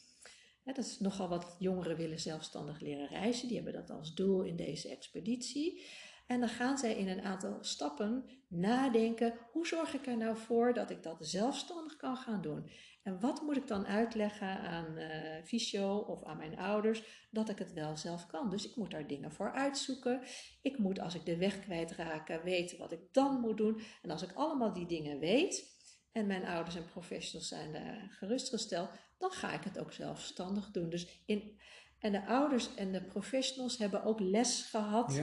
Dat 0.74 0.84
is 0.84 0.98
nogal 0.98 1.28
wat 1.28 1.56
jongeren 1.58 1.96
willen 1.96 2.20
zelfstandig 2.20 2.80
leren 2.80 3.08
reizen. 3.08 3.48
Die 3.48 3.56
hebben 3.56 3.74
dat 3.74 3.90
als 3.90 4.14
doel 4.14 4.42
in 4.42 4.56
deze 4.56 4.88
expeditie. 4.88 5.82
En 6.26 6.40
dan 6.40 6.48
gaan 6.48 6.78
zij 6.78 6.94
in 6.94 7.08
een 7.08 7.22
aantal 7.22 7.58
stappen 7.60 8.24
nadenken: 8.48 9.34
hoe 9.52 9.66
zorg 9.66 9.94
ik 9.94 10.06
er 10.06 10.16
nou 10.16 10.36
voor 10.36 10.74
dat 10.74 10.90
ik 10.90 11.02
dat 11.02 11.16
zelfstandig 11.20 11.96
kan 11.96 12.16
gaan 12.16 12.42
doen? 12.42 12.70
En 13.02 13.20
wat 13.20 13.42
moet 13.42 13.56
ik 13.56 13.66
dan 13.66 13.86
uitleggen 13.86 14.60
aan 14.60 14.98
uh, 14.98 15.44
fysio 15.44 15.96
of 15.96 16.24
aan 16.24 16.36
mijn 16.36 16.58
ouders 16.58 17.28
dat 17.30 17.48
ik 17.48 17.58
het 17.58 17.72
wel 17.72 17.96
zelf 17.96 18.26
kan? 18.26 18.50
Dus 18.50 18.68
ik 18.68 18.76
moet 18.76 18.90
daar 18.90 19.06
dingen 19.06 19.32
voor 19.32 19.52
uitzoeken. 19.52 20.22
Ik 20.62 20.78
moet 20.78 21.00
als 21.00 21.14
ik 21.14 21.24
de 21.24 21.36
weg 21.36 21.60
kwijtraak 21.60 22.42
weten 22.42 22.78
wat 22.78 22.92
ik 22.92 23.12
dan 23.12 23.40
moet 23.40 23.56
doen. 23.56 23.80
En 24.02 24.10
als 24.10 24.22
ik 24.22 24.32
allemaal 24.32 24.72
die 24.72 24.86
dingen 24.86 25.18
weet 25.18 25.76
en 26.12 26.26
mijn 26.26 26.46
ouders 26.46 26.76
en 26.76 26.84
professionals 26.84 27.48
zijn 27.48 27.72
daar 27.72 28.06
gerustgesteld, 28.10 28.90
dan 29.18 29.30
ga 29.30 29.52
ik 29.52 29.64
het 29.64 29.78
ook 29.78 29.92
zelfstandig 29.92 30.70
doen. 30.70 30.90
Dus 30.90 31.22
in, 31.26 31.58
en 31.98 32.12
de 32.12 32.26
ouders 32.26 32.74
en 32.74 32.92
de 32.92 33.02
professionals 33.02 33.78
hebben 33.78 34.04
ook 34.04 34.20
les 34.20 34.62
gehad. 34.62 35.22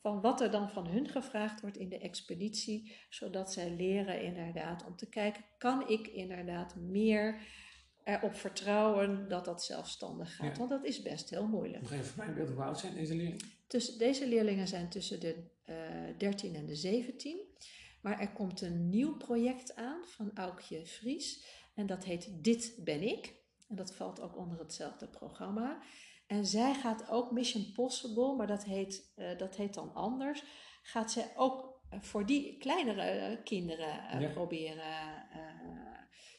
Van 0.00 0.20
wat 0.20 0.40
er 0.40 0.50
dan 0.50 0.70
van 0.70 0.86
hun 0.86 1.08
gevraagd 1.08 1.60
wordt 1.60 1.76
in 1.76 1.88
de 1.88 1.98
expeditie, 1.98 2.96
zodat 3.08 3.52
zij 3.52 3.70
leren 3.70 4.22
inderdaad 4.22 4.84
om 4.84 4.96
te 4.96 5.08
kijken, 5.08 5.44
kan 5.58 5.88
ik 5.88 6.06
inderdaad 6.06 6.76
meer 6.76 7.40
erop 8.04 8.34
vertrouwen 8.34 9.28
dat 9.28 9.44
dat 9.44 9.64
zelfstandig 9.64 10.36
gaat? 10.36 10.58
Want 10.58 10.70
dat 10.70 10.84
is 10.84 11.02
best 11.02 11.30
heel 11.30 11.46
moeilijk. 11.46 11.82
Nog 11.82 11.92
even 11.92 12.04
voor 12.04 12.24
mijn 12.24 12.34
beeld, 12.34 12.48
hoe 12.48 12.62
oud 12.62 12.78
zijn 12.78 12.94
deze 12.94 13.14
leerlingen? 13.14 13.40
Dus 13.66 13.96
deze 13.96 14.28
leerlingen 14.28 14.68
zijn 14.68 14.88
tussen 14.88 15.20
de 15.20 15.44
uh, 15.66 16.08
eh, 16.08 16.18
13 16.18 16.54
en 16.54 16.66
de 16.66 16.76
17. 16.76 17.38
Maar 18.00 18.20
er 18.20 18.32
komt 18.32 18.60
een 18.60 18.88
nieuw 18.88 19.16
project 19.16 19.76
aan 19.76 20.04
van 20.04 20.30
Aukje 20.34 20.86
Vries. 20.86 21.44
En 21.76 21.86
dat 21.86 22.04
heet 22.04 22.44
Dit 22.44 22.80
ben 22.84 23.02
ik. 23.02 23.34
En 23.68 23.76
dat 23.76 23.94
valt 23.94 24.20
ook 24.20 24.36
onder 24.36 24.58
hetzelfde 24.58 25.08
programma. 25.08 25.78
En 26.26 26.46
zij 26.46 26.74
gaat 26.74 27.08
ook 27.10 27.30
Mission 27.30 27.72
Possible, 27.72 28.34
maar 28.34 28.46
dat 28.46 28.64
heet, 28.64 29.12
uh, 29.16 29.38
dat 29.38 29.56
heet 29.56 29.74
dan 29.74 29.94
anders. 29.94 30.44
Gaat 30.82 31.12
zij 31.12 31.32
ook 31.36 31.80
uh, 31.92 32.00
voor 32.00 32.26
die 32.26 32.58
kleinere 32.58 33.30
uh, 33.30 33.44
kinderen 33.44 34.20
ja. 34.20 34.28
proberen 34.28 35.24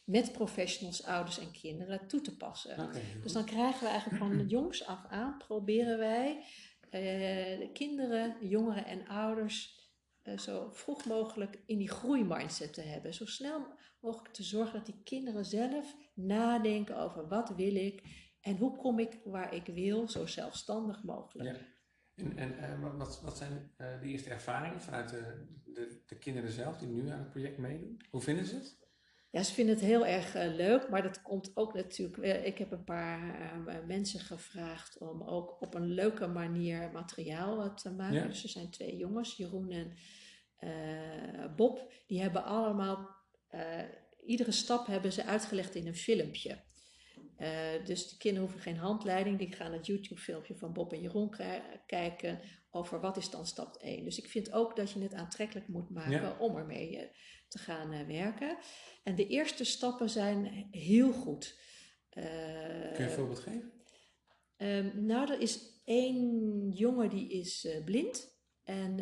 met 0.03 0.31
professionals, 0.31 1.05
ouders 1.05 1.39
en 1.39 1.51
kinderen 1.51 2.07
toe 2.07 2.21
te 2.21 2.37
passen. 2.37 2.83
Okay. 2.83 3.01
Dus 3.21 3.33
dan 3.33 3.45
krijgen 3.45 3.83
we 3.83 3.87
eigenlijk 3.87 4.23
van 4.23 4.47
jongs 4.57 4.85
af 4.85 5.05
aan, 5.09 5.37
proberen 5.37 5.97
wij 5.97 6.43
de 7.59 7.69
kinderen, 7.73 8.47
jongeren 8.47 8.85
en 8.85 9.07
ouders 9.07 9.76
zo 10.35 10.69
vroeg 10.71 11.05
mogelijk 11.05 11.59
in 11.65 11.77
die 11.77 11.89
groeimindset 11.89 12.73
te 12.73 12.81
hebben. 12.81 13.13
Zo 13.13 13.25
snel 13.25 13.67
mogelijk 13.99 14.33
te 14.33 14.43
zorgen 14.43 14.73
dat 14.73 14.85
die 14.85 15.03
kinderen 15.03 15.45
zelf 15.45 15.95
nadenken 16.13 16.97
over 16.97 17.27
wat 17.27 17.55
wil 17.55 17.75
ik 17.75 18.03
en 18.41 18.57
hoe 18.57 18.75
kom 18.75 18.99
ik 18.99 19.19
waar 19.23 19.53
ik 19.53 19.65
wil, 19.65 20.09
zo 20.09 20.25
zelfstandig 20.25 21.03
mogelijk. 21.03 21.57
Ja. 21.57 21.65
En, 22.15 22.37
en 22.37 22.79
uh, 22.81 22.97
wat, 22.97 23.21
wat 23.21 23.37
zijn 23.37 23.71
uh, 23.77 24.01
de 24.01 24.07
eerste 24.07 24.29
ervaringen 24.29 24.81
vanuit 24.81 25.09
de, 25.09 25.45
de, 25.65 26.01
de, 26.05 26.17
kinderen 26.17 26.51
zelf 26.51 26.77
die 26.77 26.87
nu 26.87 27.09
aan 27.09 27.19
het 27.19 27.29
project 27.29 27.57
meedoen? 27.57 28.01
Hoe 28.09 28.21
vinden 28.21 28.45
ze 28.45 28.55
het? 28.55 28.77
Ja, 29.29 29.43
ze 29.43 29.53
vinden 29.53 29.75
het 29.75 29.83
heel 29.83 30.05
erg 30.05 30.35
uh, 30.35 30.55
leuk, 30.55 30.89
maar 30.89 31.03
dat 31.03 31.21
komt 31.21 31.51
ook 31.53 31.73
natuurlijk. 31.73 32.45
ik 32.45 32.57
heb 32.57 32.71
een 32.71 32.83
paar 32.83 33.83
mensen 33.87 34.19
gevraagd 34.19 34.97
om 34.97 35.23
ook 35.23 35.61
op 35.61 35.73
een 35.73 35.87
leuke 35.87 36.27
manier 36.27 36.89
materiaal 36.91 37.73
te 37.73 37.91
maken. 37.91 38.15
Ja. 38.15 38.27
Dus 38.27 38.43
er 38.43 38.49
zijn 38.49 38.69
twee 38.69 38.97
jongens, 38.97 39.35
Jeroen 39.35 39.71
en 39.71 39.93
Bob, 41.55 41.93
die 42.07 42.21
hebben 42.21 42.43
allemaal 42.43 43.15
iedere 44.25 44.51
stap 44.51 44.87
hebben 44.87 45.11
ze 45.11 45.23
uitgelegd 45.23 45.75
in 45.75 45.87
een 45.87 45.95
filmpje. 45.95 46.65
Uh, 47.39 47.85
dus 47.85 48.09
de 48.09 48.17
kinderen 48.17 48.47
hoeven 48.47 48.63
geen 48.71 48.77
handleiding, 48.77 49.37
die 49.37 49.51
gaan 49.51 49.73
het 49.73 49.85
YouTube-filmpje 49.85 50.55
van 50.55 50.73
Bob 50.73 50.93
en 50.93 51.01
Jeroen 51.01 51.35
kijken 51.85 52.39
over 52.69 52.99
wat 52.99 53.17
is 53.17 53.29
dan 53.29 53.45
stap 53.45 53.75
1. 53.75 54.03
Dus 54.03 54.17
ik 54.17 54.29
vind 54.29 54.51
ook 54.51 54.75
dat 54.75 54.91
je 54.91 55.01
het 55.01 55.13
aantrekkelijk 55.13 55.67
moet 55.67 55.89
maken 55.89 56.11
ja. 56.11 56.37
om 56.39 56.55
ermee 56.55 56.91
uh, 56.91 57.01
te 57.47 57.57
gaan 57.57 57.93
uh, 57.93 58.07
werken. 58.07 58.57
En 59.03 59.15
de 59.15 59.27
eerste 59.27 59.63
stappen 59.63 60.09
zijn 60.09 60.67
heel 60.71 61.11
goed. 61.11 61.59
Kun 62.09 62.23
je 62.23 62.95
een 62.97 63.09
voorbeeld 63.09 63.39
geven? 63.39 63.71
Um, 64.57 65.05
nou, 65.05 65.31
er 65.31 65.39
is 65.39 65.81
één 65.85 66.69
jongen 66.69 67.09
die 67.09 67.29
is 67.29 67.67
blind 67.85 68.36
en 68.67 68.95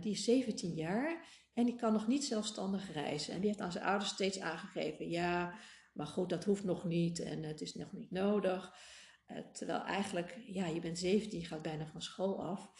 die 0.00 0.12
is 0.12 0.24
17 0.24 0.74
jaar 0.74 1.26
en 1.54 1.64
die 1.64 1.76
kan 1.76 1.92
nog 1.92 2.06
niet 2.06 2.24
zelfstandig 2.24 2.92
reizen. 2.92 3.34
En 3.34 3.40
die 3.40 3.48
heeft 3.48 3.60
aan 3.60 3.72
zijn 3.72 3.84
ouders 3.84 4.10
steeds 4.10 4.40
aangegeven, 4.40 5.08
ja, 5.08 5.54
maar 5.92 6.06
goed, 6.06 6.28
dat 6.28 6.44
hoeft 6.44 6.64
nog 6.64 6.84
niet 6.84 7.20
en 7.20 7.42
het 7.42 7.60
is 7.60 7.74
nog 7.74 7.92
niet 7.92 8.10
nodig. 8.10 8.74
Uh, 9.28 9.38
terwijl 9.52 9.84
eigenlijk, 9.84 10.38
ja, 10.46 10.66
je 10.66 10.80
bent 10.80 10.98
17, 10.98 11.40
je 11.40 11.46
gaat 11.46 11.62
bijna 11.62 11.86
van 11.86 12.02
school 12.02 12.44
af. 12.44 12.70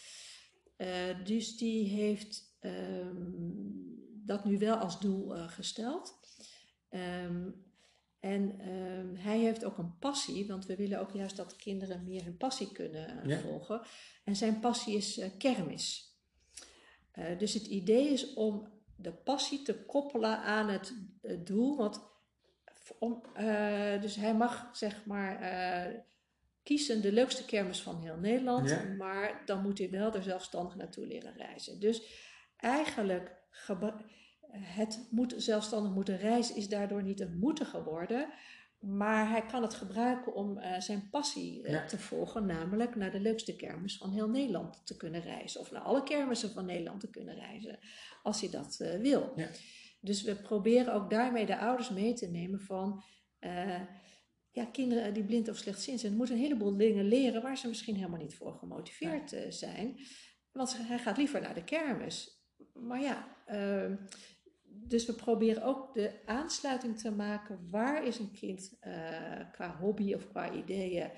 Uh, 0.77 0.89
dus 1.25 1.57
die 1.57 1.89
heeft 1.89 2.57
um, 2.61 3.65
dat 4.25 4.45
nu 4.45 4.59
wel 4.59 4.77
als 4.77 5.01
doel 5.01 5.37
uh, 5.37 5.49
gesteld. 5.49 6.21
Um, 6.91 7.63
en 8.21 8.69
um, 8.69 9.17
hij 9.17 9.39
heeft 9.39 9.65
ook 9.65 9.79
een 9.79 9.99
passie, 9.99 10.47
want 10.47 10.67
we 10.67 10.77
willen 10.77 11.01
ook 11.01 11.13
juist 11.13 11.37
dat 11.37 11.57
kinderen 11.57 12.05
meer 12.05 12.25
hun 12.25 12.37
passie 12.37 12.73
kunnen 12.73 13.29
ja. 13.29 13.39
volgen. 13.39 13.83
En 14.25 14.37
zijn 14.37 14.61
passie 14.61 14.97
is 14.97 15.21
kermis. 15.39 16.04
Dus 17.39 17.55
het 17.55 17.67
idee 17.67 18.09
is 18.09 18.35
om 18.35 18.73
de 18.97 19.13
passie 19.13 19.63
te 19.63 19.85
koppelen 19.85 20.39
aan 20.39 20.69
het, 20.69 20.95
het 21.23 21.47
doel. 21.47 21.77
Want 21.77 22.13
om, 22.99 23.23
uh, 23.37 24.01
dus 24.01 24.17
hij 24.17 24.35
mag 24.35 24.69
zeg 24.73 25.07
maar 25.07 25.43
uh, 25.43 25.99
kiezen 26.63 27.03
de 27.03 27.13
leukste 27.13 27.45
kermis 27.45 27.83
van 27.83 28.01
heel 28.03 28.17
Nederland, 28.17 28.71
ja. 28.71 28.85
maar 28.99 29.43
dan 29.45 29.63
moet 29.63 29.79
hij 29.79 29.91
wel 29.91 30.15
er 30.15 30.23
zelfstandig 30.23 30.75
naartoe 30.75 31.07
leren 31.07 31.37
reizen. 31.37 31.81
Dus 31.81 32.23
eigenlijk 32.57 33.43
het 34.53 35.09
moet 35.11 35.35
zelfstandig 35.37 35.93
moeten 35.93 36.17
reizen 36.17 36.57
is 36.57 36.69
daardoor 36.69 37.03
niet 37.03 37.21
een 37.21 37.39
moeten 37.39 37.67
geworden, 37.67 38.29
maar 38.87 39.29
hij 39.29 39.47
kan 39.47 39.63
het 39.63 39.75
gebruiken 39.75 40.35
om 40.35 40.59
uh, 40.59 40.81
zijn 40.81 41.09
passie 41.11 41.63
uh, 41.63 41.71
ja. 41.71 41.85
te 41.85 41.99
volgen, 41.99 42.47
namelijk 42.47 42.97
naar 42.97 43.11
de 43.11 43.21
leukste 43.21 43.57
kermis 43.57 43.97
van 43.97 44.11
heel 44.11 44.29
Nederland 44.29 44.87
te 44.87 44.97
kunnen 44.97 45.21
reizen. 45.21 45.61
Of 45.61 45.71
naar 45.71 45.83
alle 45.83 46.03
kermissen 46.03 46.51
van 46.51 46.67
Nederland 46.67 47.01
te 47.01 47.11
kunnen 47.11 47.35
reizen, 47.35 47.79
als 48.23 48.41
hij 48.41 48.51
dat 48.51 48.79
uh, 48.81 49.01
wil. 49.01 49.33
Ja. 49.37 49.49
Dus 50.01 50.23
we 50.23 50.37
proberen 50.37 50.95
ook 50.95 51.11
daarmee 51.11 51.47
de 51.47 51.59
ouders 51.59 51.91
mee 51.91 52.13
te 52.13 52.27
nemen 52.27 52.61
van 52.61 53.03
ja, 54.51 54.65
kinderen 54.65 55.15
die 55.15 55.25
blind 55.25 55.49
of 55.49 55.57
slechtziend 55.57 56.01
zijn, 56.01 56.17
moeten 56.17 56.35
een 56.35 56.41
heleboel 56.41 56.77
dingen 56.77 57.05
leren 57.05 57.43
waar 57.43 57.59
ze 57.59 57.69
misschien 57.69 57.95
helemaal 57.97 58.21
niet 58.21 58.35
voor 58.35 58.55
gemotiveerd 58.55 59.37
zijn. 59.49 59.97
Want 60.53 60.77
hij 60.77 60.99
gaat 60.99 61.17
liever 61.17 61.41
naar 61.41 61.55
de 61.55 61.65
kermis. 61.65 62.45
Maar 62.73 63.01
ja, 63.01 63.37
uh, 63.49 63.97
dus 64.89 65.07
we 65.07 65.15
proberen 65.15 65.63
ook 65.63 65.95
de 65.95 66.27
aansluiting 66.27 66.99
te 66.99 67.11
maken. 67.11 67.69
Waar 67.71 68.07
is 68.07 68.19
een 68.19 68.33
kind 68.33 68.77
uh, 68.81 69.53
qua 69.53 69.77
hobby 69.77 70.15
of 70.15 70.29
qua 70.29 70.53
ideeën? 70.53 71.11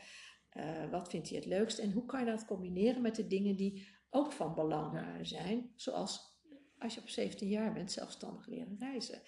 wat 0.91 1.09
vindt 1.09 1.29
hij 1.29 1.39
het 1.39 1.47
leukst? 1.47 1.79
En 1.79 1.93
hoe 1.93 2.05
kan 2.07 2.21
je 2.21 2.27
dat 2.27 2.45
combineren 2.45 3.03
met 3.03 3.17
de 3.17 3.27
dingen 3.27 3.57
die 3.57 3.89
ook 4.11 4.33
van 4.33 4.55
belang 4.55 5.01
zijn? 5.23 5.73
Zoals 5.75 6.37
als 6.79 6.95
je 6.95 7.01
op 7.01 7.09
17 7.09 7.49
jaar 7.49 7.73
bent, 7.73 7.93
zelfstandig 7.93 8.47
leren 8.47 8.77
reizen. 8.79 9.23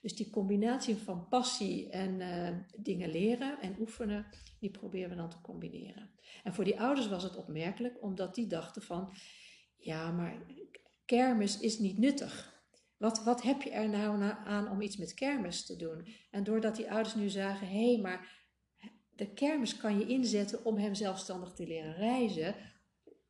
Dus 0.00 0.16
die 0.16 0.30
combinatie 0.30 0.96
van 0.96 1.28
passie 1.28 1.90
en 1.90 2.20
uh, 2.20 2.58
dingen 2.76 3.10
leren 3.10 3.60
en 3.60 3.76
oefenen, 3.80 4.26
die 4.60 4.70
proberen 4.70 5.10
we 5.10 5.16
dan 5.16 5.30
te 5.30 5.40
combineren. 5.40 6.10
En 6.42 6.54
voor 6.54 6.64
die 6.64 6.80
ouders 6.80 7.08
was 7.08 7.22
het 7.22 7.36
opmerkelijk, 7.36 8.02
omdat 8.02 8.34
die 8.34 8.46
dachten 8.46 8.82
van, 8.82 9.12
ja, 9.76 10.12
maar 10.12 10.46
kermis 11.04 11.60
is 11.60 11.78
niet 11.78 11.98
nuttig. 11.98 12.57
Wat, 12.98 13.24
wat 13.24 13.42
heb 13.42 13.62
je 13.62 13.70
er 13.70 13.88
nou 13.88 14.32
aan 14.44 14.70
om 14.70 14.80
iets 14.80 14.96
met 14.96 15.14
kermis 15.14 15.66
te 15.66 15.76
doen? 15.76 16.08
En 16.30 16.44
doordat 16.44 16.76
die 16.76 16.90
ouders 16.90 17.14
nu 17.14 17.28
zagen, 17.28 17.68
hé, 17.68 17.92
hey, 17.92 18.00
maar 18.02 18.46
de 19.16 19.32
kermis 19.32 19.76
kan 19.76 19.98
je 19.98 20.06
inzetten 20.06 20.64
om 20.64 20.76
hem 20.76 20.94
zelfstandig 20.94 21.52
te 21.52 21.66
leren 21.66 21.94
reizen, 21.94 22.54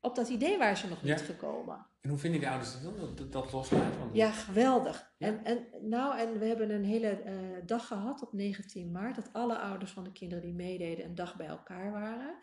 op 0.00 0.14
dat 0.14 0.28
idee 0.28 0.58
waren 0.58 0.76
ze 0.76 0.88
nog 0.88 1.02
niet 1.02 1.20
gekomen. 1.20 1.86
En 2.00 2.10
hoe 2.10 2.18
vinden 2.18 2.40
die 2.40 2.48
ouders 2.48 2.82
dat 2.82 3.18
dat, 3.18 3.32
dat 3.32 3.52
loslaten? 3.52 3.98
Want... 3.98 4.14
Ja, 4.14 4.30
geweldig. 4.30 5.14
Ja. 5.18 5.26
En, 5.26 5.44
en, 5.44 5.66
nou, 5.88 6.18
en 6.18 6.38
we 6.38 6.46
hebben 6.46 6.70
een 6.70 6.84
hele 6.84 7.22
uh, 7.26 7.66
dag 7.66 7.86
gehad 7.86 8.22
op 8.22 8.32
19 8.32 8.90
maart, 8.90 9.16
dat 9.16 9.32
alle 9.32 9.58
ouders 9.58 9.90
van 9.90 10.04
de 10.04 10.12
kinderen 10.12 10.44
die 10.44 10.54
meededen 10.54 11.04
een 11.04 11.14
dag 11.14 11.36
bij 11.36 11.46
elkaar 11.46 11.92
waren. 11.92 12.38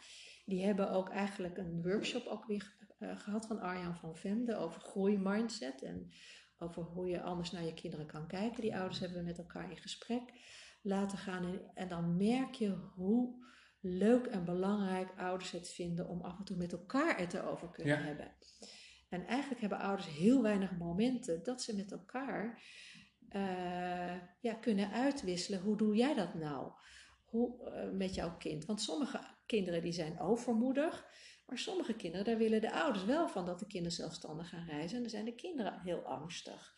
Die 0.46 0.66
hebben 0.66 0.92
ook 0.92 1.10
eigenlijk 1.10 1.58
een 1.58 1.82
workshop 1.82 2.26
ook 2.26 2.46
weer 2.46 2.76
uh, 3.00 3.20
gehad 3.20 3.48
van 3.48 3.60
Arjan 3.60 3.96
van 3.96 4.16
Vemde 4.16 4.56
over 4.56 4.82
groeimindset 4.82 5.82
en 5.82 6.12
over 6.66 6.84
hoe 6.84 7.08
je 7.08 7.22
anders 7.22 7.52
naar 7.52 7.64
je 7.64 7.74
kinderen 7.74 8.06
kan 8.06 8.28
kijken. 8.28 8.62
Die 8.62 8.76
ouders 8.76 9.00
hebben 9.00 9.18
we 9.18 9.24
met 9.24 9.38
elkaar 9.38 9.70
in 9.70 9.78
gesprek 9.78 10.22
laten 10.82 11.18
gaan 11.18 11.46
en, 11.46 11.62
en 11.74 11.88
dan 11.88 12.18
merk 12.18 12.54
je 12.54 12.70
hoe 12.96 13.44
leuk 13.80 14.26
en 14.26 14.46
belangrijk 14.46 15.10
ouders 15.18 15.52
het 15.52 15.70
vinden 15.70 16.08
om 16.08 16.22
af 16.22 16.38
en 16.38 16.44
toe 16.44 16.58
met 16.58 16.72
elkaar 16.72 17.20
het 17.20 17.34
erover 17.34 17.70
kunnen 17.70 18.00
ja. 18.00 18.06
hebben. 18.06 18.32
En 19.10 19.26
eigenlijk 19.26 19.62
hebben 19.62 19.80
ouders 19.80 20.08
heel 20.08 20.42
weinig 20.42 20.78
momenten 20.78 21.44
dat 21.44 21.62
ze 21.62 21.76
met 21.76 21.92
elkaar 21.92 22.64
uh, 23.30 24.16
ja, 24.40 24.54
kunnen 24.62 24.92
uitwisselen. 24.92 25.62
Hoe 25.62 25.78
doe 25.78 25.96
jij 25.96 26.14
dat 26.16 26.34
nou? 26.34 26.72
Hoe, 27.26 27.70
uh, 27.70 27.98
met 27.98 28.16
jouw 28.16 28.38
kind? 28.38 28.66
Want 28.66 28.82
sommige 28.82 29.20
kinderen 29.46 29.82
die 29.82 29.92
zijn 29.92 30.20
overmoedig. 30.20 31.06
Maar 31.46 31.58
sommige 31.58 31.94
kinderen, 31.94 32.26
daar 32.26 32.38
willen 32.38 32.62
de 32.62 32.72
ouders 32.72 33.06
wel 33.06 33.28
van 33.28 33.46
dat 33.46 33.60
de 33.60 33.68
kinderen 33.68 33.98
zelfstandig 33.98 34.50
gaan 34.50 34.66
reizen. 34.66 34.96
En 34.96 35.02
dan 35.02 35.12
zijn 35.12 35.26
de 35.26 35.36
kinderen 35.36 35.80
heel 35.80 36.02
angstig. 36.02 36.74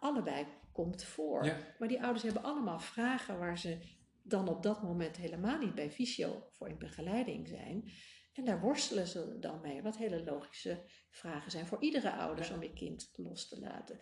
Allebei 0.00 0.46
komt 0.72 1.04
voor. 1.04 1.44
Ja. 1.44 1.56
Maar 1.78 1.88
die 1.88 2.02
ouders 2.02 2.22
hebben 2.22 2.42
allemaal 2.42 2.80
vragen 2.80 3.38
waar 3.38 3.58
ze 3.58 3.78
dan 4.22 4.48
op 4.48 4.62
dat 4.62 4.82
moment 4.82 5.16
helemaal 5.16 5.58
niet 5.58 5.74
bij 5.74 5.90
fysio 5.90 6.46
voor 6.50 6.68
in 6.68 6.78
begeleiding 6.78 7.48
zijn. 7.48 7.90
En 8.32 8.44
daar 8.44 8.60
worstelen 8.60 9.06
ze 9.06 9.38
dan 9.38 9.60
mee, 9.60 9.82
wat 9.82 9.96
hele 9.96 10.24
logische 10.24 10.84
vragen 11.10 11.50
zijn 11.50 11.66
voor 11.66 11.82
iedere 11.82 12.12
ouders 12.12 12.48
Ja. 12.48 12.54
om 12.54 12.62
je 12.62 12.72
kind 12.72 13.10
los 13.16 13.48
te 13.48 13.60
laten. 13.60 13.98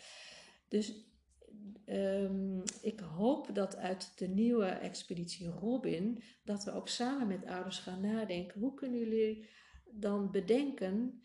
Dus 0.68 1.08
ehm, 1.84 2.60
ik 2.80 3.00
hoop 3.00 3.54
dat 3.54 3.76
uit 3.76 4.18
de 4.18 4.28
nieuwe 4.28 4.66
expeditie 4.66 5.48
Robin, 5.48 6.22
dat 6.44 6.64
we 6.64 6.72
ook 6.72 6.88
samen 6.88 7.26
met 7.26 7.46
ouders 7.46 7.78
gaan 7.78 8.00
nadenken, 8.00 8.60
hoe 8.60 8.74
kunnen 8.74 8.98
jullie 8.98 9.48
dan 9.92 10.30
bedenken 10.30 11.24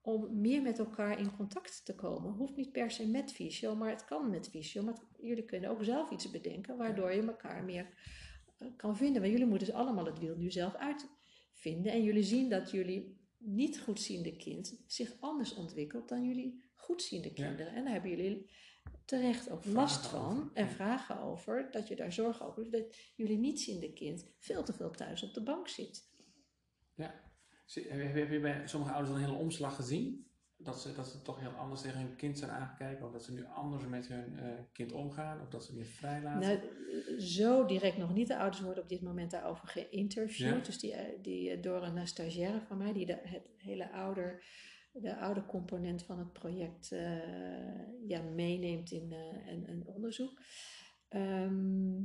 om 0.00 0.40
meer 0.40 0.62
met 0.62 0.78
elkaar 0.78 1.18
in 1.18 1.36
contact 1.36 1.84
te 1.84 1.94
komen. 1.94 2.32
Hoeft 2.32 2.56
niet 2.56 2.72
per 2.72 2.90
se 2.90 3.06
met 3.06 3.32
fysio, 3.32 3.74
maar 3.74 3.90
het 3.90 4.04
kan 4.04 4.30
met 4.30 4.48
fysio. 4.48 4.82
Maar 4.82 4.94
jullie 5.20 5.44
kunnen 5.44 5.70
ook 5.70 5.84
zelf 5.84 6.10
iets 6.10 6.30
bedenken, 6.30 6.76
waardoor 6.76 7.12
je 7.12 7.22
elkaar 7.22 7.64
meer 7.64 7.94
eh, 8.58 8.68
kan 8.76 8.96
vinden. 8.96 9.20
Want 9.20 9.32
jullie 9.32 9.48
moeten 9.48 9.66
dus 9.66 9.76
allemaal 9.76 10.04
het 10.04 10.18
wiel 10.18 10.36
nu 10.36 10.50
zelf 10.50 10.74
uitvinden. 10.74 11.92
En 11.92 12.02
jullie 12.02 12.22
zien 12.22 12.48
dat 12.48 12.70
jullie 12.70 13.20
niet 13.38 13.80
goedziende 13.80 14.36
kind 14.36 14.82
zich 14.86 15.16
anders 15.20 15.54
ontwikkelt 15.54 16.08
dan 16.08 16.26
jullie 16.26 16.64
goedziende 16.74 17.28
Ja. 17.34 17.34
kinderen. 17.34 17.74
En 17.74 17.84
daar 17.84 17.92
hebben 17.92 18.10
jullie 18.10 18.50
terecht 19.04 19.50
ook 19.50 19.62
Vragen 19.62 19.80
last 19.80 20.06
van 20.06 20.36
over, 20.38 20.50
en 20.54 20.64
ja. 20.64 20.70
vragen 20.70 21.20
over. 21.20 21.68
Dat 21.70 21.88
je 21.88 21.96
daar 21.96 22.12
zorgen 22.12 22.46
over 22.46 22.70
dat 22.70 22.96
jullie 23.16 23.38
nietziende 23.38 23.92
kind 23.92 24.32
veel 24.38 24.62
te 24.62 24.72
veel 24.72 24.90
thuis 24.90 25.22
op 25.22 25.34
de 25.34 25.42
bank 25.42 25.68
zit. 25.68 26.10
Ja. 26.94 27.31
Heb 27.74 28.30
je, 28.30 28.40
bij 28.40 28.62
sommige 28.66 28.92
ouders 28.92 29.14
een 29.14 29.24
hele 29.24 29.38
omslag 29.38 29.76
gezien? 29.76 30.30
Dat 30.56 30.80
ze, 30.80 30.94
dat 30.94 31.06
ze 31.06 31.22
toch 31.22 31.40
heel 31.40 31.50
anders 31.50 31.80
tegen 31.80 31.98
hun 31.98 32.16
kind 32.16 32.38
zijn 32.38 32.50
aangekijken? 32.50 33.06
Of 33.06 33.12
dat 33.12 33.24
ze 33.24 33.32
nu 33.32 33.44
anders 33.44 33.86
met 33.86 34.08
hun 34.08 34.38
eh, 34.38 34.48
kind 34.72 34.92
omgaan? 34.92 35.40
Of 35.40 35.48
dat 35.48 35.64
ze 35.64 35.74
meer 35.74 35.84
vrij 35.84 36.22
laten? 36.22 36.40
Nou, 36.40 37.20
zo 37.20 37.66
direct 37.66 37.96
nog 37.96 38.14
niet. 38.14 38.28
De 38.28 38.38
ouders 38.38 38.62
worden 38.62 38.82
op 38.82 38.88
dit 38.88 39.02
moment 39.02 39.30
daarover 39.30 39.68
geïnterviewd. 39.68 40.56
Ja. 40.56 40.64
Dus 40.64 40.78
die, 40.78 40.92
eh, 40.92 41.22
die, 41.22 41.50
eh, 41.50 41.62
door 41.62 41.82
een 41.82 42.06
stagiaire 42.06 42.60
van 42.60 42.78
mij, 42.78 42.92
die 42.92 43.06
de, 43.06 43.18
het 43.22 43.48
hele 43.56 43.92
ouder, 43.92 44.44
de 44.92 45.16
oude 45.16 45.46
component 45.46 46.02
van 46.02 46.18
het 46.18 46.32
project 46.32 46.94
ja, 48.06 48.22
meeneemt 48.22 48.90
in 48.90 49.12
eh, 49.12 49.52
een, 49.52 49.68
een 49.68 49.86
onderzoek. 49.86 50.42
Ehm, 51.08 52.02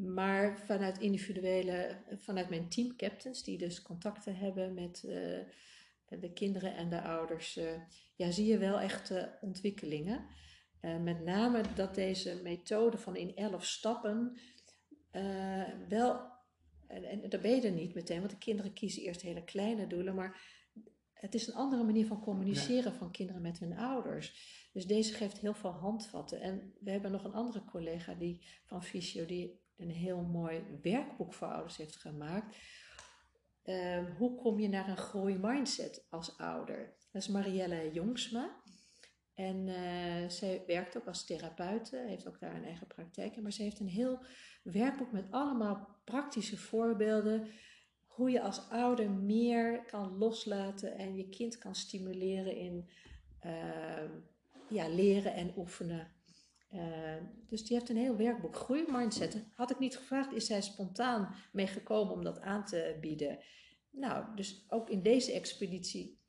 maar 0.00 0.58
vanuit 0.58 0.98
individuele, 0.98 1.96
vanuit 2.16 2.48
mijn 2.48 2.68
team 2.68 2.96
captains, 2.96 3.42
die 3.42 3.58
dus 3.58 3.82
contacten 3.82 4.36
hebben 4.36 4.74
met 4.74 5.04
eh, 5.04 6.20
de 6.20 6.32
kinderen 6.34 6.76
en 6.76 6.90
de 6.90 7.02
ouders, 7.02 7.56
eh, 7.56 7.80
ja, 8.16 8.30
zie 8.30 8.46
je 8.46 8.58
wel 8.58 8.80
echt 8.80 9.10
eh, 9.10 9.24
ontwikkelingen. 9.40 10.26
Met 11.02 11.24
name 11.24 11.62
dat 11.74 11.94
deze 11.94 12.40
methode 12.42 12.98
van 12.98 13.16
in 13.16 13.36
elf 13.36 13.64
stappen 13.64 14.38
wel, 15.88 16.20
en, 16.86 17.04
en 17.04 17.28
daar 17.28 17.40
ben 17.40 17.54
je 17.54 17.60
er 17.60 17.72
niet 17.72 17.94
meteen, 17.94 18.18
want 18.18 18.30
de 18.30 18.38
kinderen 18.38 18.72
kiezen 18.72 19.02
eerst 19.02 19.20
hele 19.20 19.44
kleine 19.44 19.86
doelen, 19.86 20.14
maar 20.14 20.40
het 21.12 21.34
is 21.34 21.46
een 21.46 21.54
andere 21.54 21.84
manier 21.84 22.06
van 22.06 22.20
communiceren 22.20 22.92
van 22.92 23.10
kinderen 23.10 23.42
met 23.42 23.58
hun 23.58 23.76
ouders. 23.76 24.34
Dus 24.72 24.86
deze 24.86 25.14
geeft 25.14 25.38
heel 25.38 25.54
veel 25.54 25.70
handvatten. 25.70 26.40
En 26.40 26.74
we 26.80 26.90
hebben 26.90 27.12
nog 27.12 27.24
een 27.24 27.34
andere 27.34 27.64
collega 27.64 28.14
die, 28.14 28.44
van 28.64 28.84
Fysio 28.84 29.26
die 29.26 29.61
een 29.76 29.90
heel 29.90 30.20
mooi 30.20 30.62
werkboek 30.82 31.34
voor 31.34 31.48
ouders 31.48 31.76
heeft 31.76 31.96
gemaakt. 31.96 32.56
Ehm, 33.62 34.10
hoe 34.16 34.34
kom 34.34 34.60
je 34.60 34.68
naar 34.68 34.88
een 34.88 34.96
groeimindset 34.96 36.06
als 36.10 36.38
ouder? 36.38 36.94
Dat 37.12 37.22
is 37.22 37.28
Marielle 37.28 37.90
Jongsma. 37.92 38.60
En 39.34 39.68
eh, 39.68 40.28
zij 40.28 40.62
werkt 40.66 40.96
ook 40.96 41.06
als 41.06 41.26
therapeute, 41.26 42.04
heeft 42.06 42.28
ook 42.28 42.40
daar 42.40 42.54
een 42.54 42.64
eigen 42.64 42.86
praktijk. 42.86 43.40
Maar 43.40 43.52
ze 43.52 43.62
heeft 43.62 43.80
een 43.80 43.88
heel 43.88 44.24
werkboek 44.62 45.12
met 45.12 45.26
allemaal 45.30 46.00
praktische 46.04 46.56
voorbeelden. 46.56 47.46
Hoe 48.06 48.30
je 48.30 48.40
als 48.40 48.70
ouder 48.70 49.10
meer 49.10 49.84
kan 49.84 50.18
loslaten 50.18 50.98
en 50.98 51.16
je 51.16 51.28
kind 51.28 51.58
kan 51.58 51.74
stimuleren 51.74 52.56
in 52.56 52.90
eh, 53.40 54.10
ja, 54.68 54.88
leren 54.88 55.34
en 55.34 55.52
oefenen. 55.56 56.12
Eh, 56.72 57.16
dus 57.48 57.64
die 57.64 57.76
heeft 57.76 57.88
een 57.88 57.96
heel 57.96 58.16
werkboek. 58.16 58.56
Groeimindset. 58.56 59.44
Had 59.54 59.70
ik 59.70 59.78
niet 59.78 59.96
gevraagd, 59.96 60.32
is 60.32 60.46
zij 60.46 60.62
spontaan 60.62 61.34
meegekomen 61.52 62.12
om 62.12 62.24
dat 62.24 62.40
aan 62.40 62.64
te 62.64 62.98
bieden. 63.00 63.38
Nou, 63.90 64.34
dus 64.34 64.64
ook 64.68 64.90
in 64.90 65.02
deze 65.02 65.32
expeditie 65.32 66.20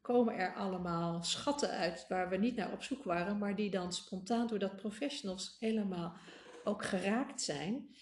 komen 0.00 0.34
er 0.34 0.54
allemaal 0.54 1.22
schatten 1.22 1.70
uit 1.70 2.06
waar 2.08 2.28
we 2.28 2.36
niet 2.36 2.56
naar 2.56 2.72
op 2.72 2.82
zoek 2.82 3.04
waren, 3.04 3.38
maar 3.38 3.56
die 3.56 3.70
dan 3.70 3.92
spontaan 3.92 4.46
doordat 4.46 4.76
professionals 4.76 5.56
helemaal 5.58 6.16
ook 6.64 6.84
geraakt 6.84 7.42
zijn, 7.42 7.96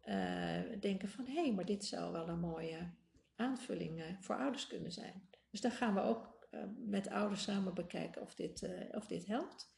eh, 0.00 0.62
denken 0.80 1.08
van 1.08 1.26
hé, 1.26 1.42
hey, 1.42 1.54
maar 1.54 1.64
dit 1.64 1.84
zou 1.84 2.12
wel 2.12 2.28
een 2.28 2.40
mooie 2.40 2.90
aanvulling 3.34 4.00
eh, 4.00 4.06
voor 4.20 4.36
ouders 4.36 4.66
kunnen 4.66 4.92
zijn. 4.92 5.28
Dus 5.50 5.60
daar 5.60 5.72
gaan 5.72 5.94
we 5.94 6.00
ook 6.00 6.34
met 6.76 7.08
ouders 7.08 7.42
samen 7.42 7.74
bekijken 7.74 8.22
of 8.22 8.34
dit, 8.34 8.68
of 8.90 9.06
dit 9.06 9.26
helpt. 9.26 9.75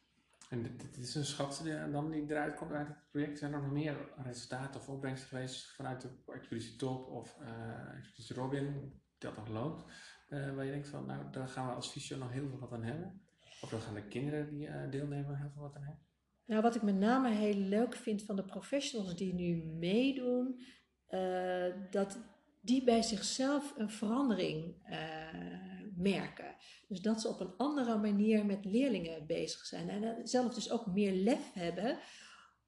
En 0.49 0.63
dit, 0.63 0.99
is 0.99 1.15
een 1.15 1.25
schat 1.25 1.61
die, 1.63 1.91
dan 1.91 2.11
die 2.11 2.31
eruit 2.31 2.55
komt 2.55 2.73
uit 2.73 2.89
het 2.89 3.11
project. 3.11 3.39
Zijn 3.39 3.53
er 3.53 3.63
nog 3.63 3.71
meer 3.71 3.97
resultaten 4.17 4.81
of 4.81 4.89
opbrengsten 4.89 5.29
geweest 5.29 5.75
vanuit 5.75 6.01
de 6.01 6.09
expeditie 6.27 6.77
Top 6.77 7.09
of 7.09 7.39
eh 7.41 7.97
expeditie 7.97 8.37
Robin, 8.37 9.01
dat 9.19 9.37
nog 9.37 9.49
loopt? 9.49 9.85
eh, 10.29 10.55
waar 10.55 10.65
je 10.65 10.71
denkt 10.71 10.89
van, 10.89 11.07
nou, 11.07 11.31
daar 11.31 11.49
gaan 11.49 11.67
we 11.67 11.73
als 11.73 11.89
fysio 11.89 12.17
nog 12.17 12.33
heel 12.33 12.49
veel 12.49 12.59
wat 12.59 12.73
aan 12.73 12.83
hebben. 12.83 13.23
Of 13.61 13.71
daar 13.71 13.81
gaan 13.81 13.95
de 13.95 14.09
kinderen 14.09 14.49
die 14.49 14.67
eh, 14.67 14.91
deelnemen 14.91 15.37
heel 15.39 15.51
veel 15.53 15.63
wat 15.63 15.77
aan 15.77 15.83
hebben. 15.83 16.07
Nou, 16.45 16.63
wat 16.63 16.75
ik 16.75 16.83
met 16.83 16.95
name 16.95 17.31
heel 17.31 17.55
leuk 17.55 17.95
vind 17.97 18.23
van 18.23 18.37
de 18.37 18.45
professionals 18.45 19.17
die 19.17 19.35
nu 19.35 19.65
meedoen, 19.65 20.61
eh, 21.07 21.67
dat 21.91 22.19
die 22.61 22.85
bij 22.85 23.03
zichzelf 23.03 23.75
een 23.77 23.91
verandering 23.91 24.75
eh, 24.85 25.78
merken. 25.99 26.57
Dus 26.89 27.01
dat 27.01 27.21
ze 27.21 27.29
op 27.29 27.41
een 27.41 27.57
andere 27.57 27.99
manier 27.99 28.47
met 28.47 28.65
leerlingen 28.65 29.27
bezig 29.27 29.67
zijn. 29.67 29.89
En 29.89 30.29
zelf 30.29 30.55
dus 30.55 30.71
ook 30.71 30.87
meer 30.87 31.13
lef 31.13 31.53
hebben 31.53 31.99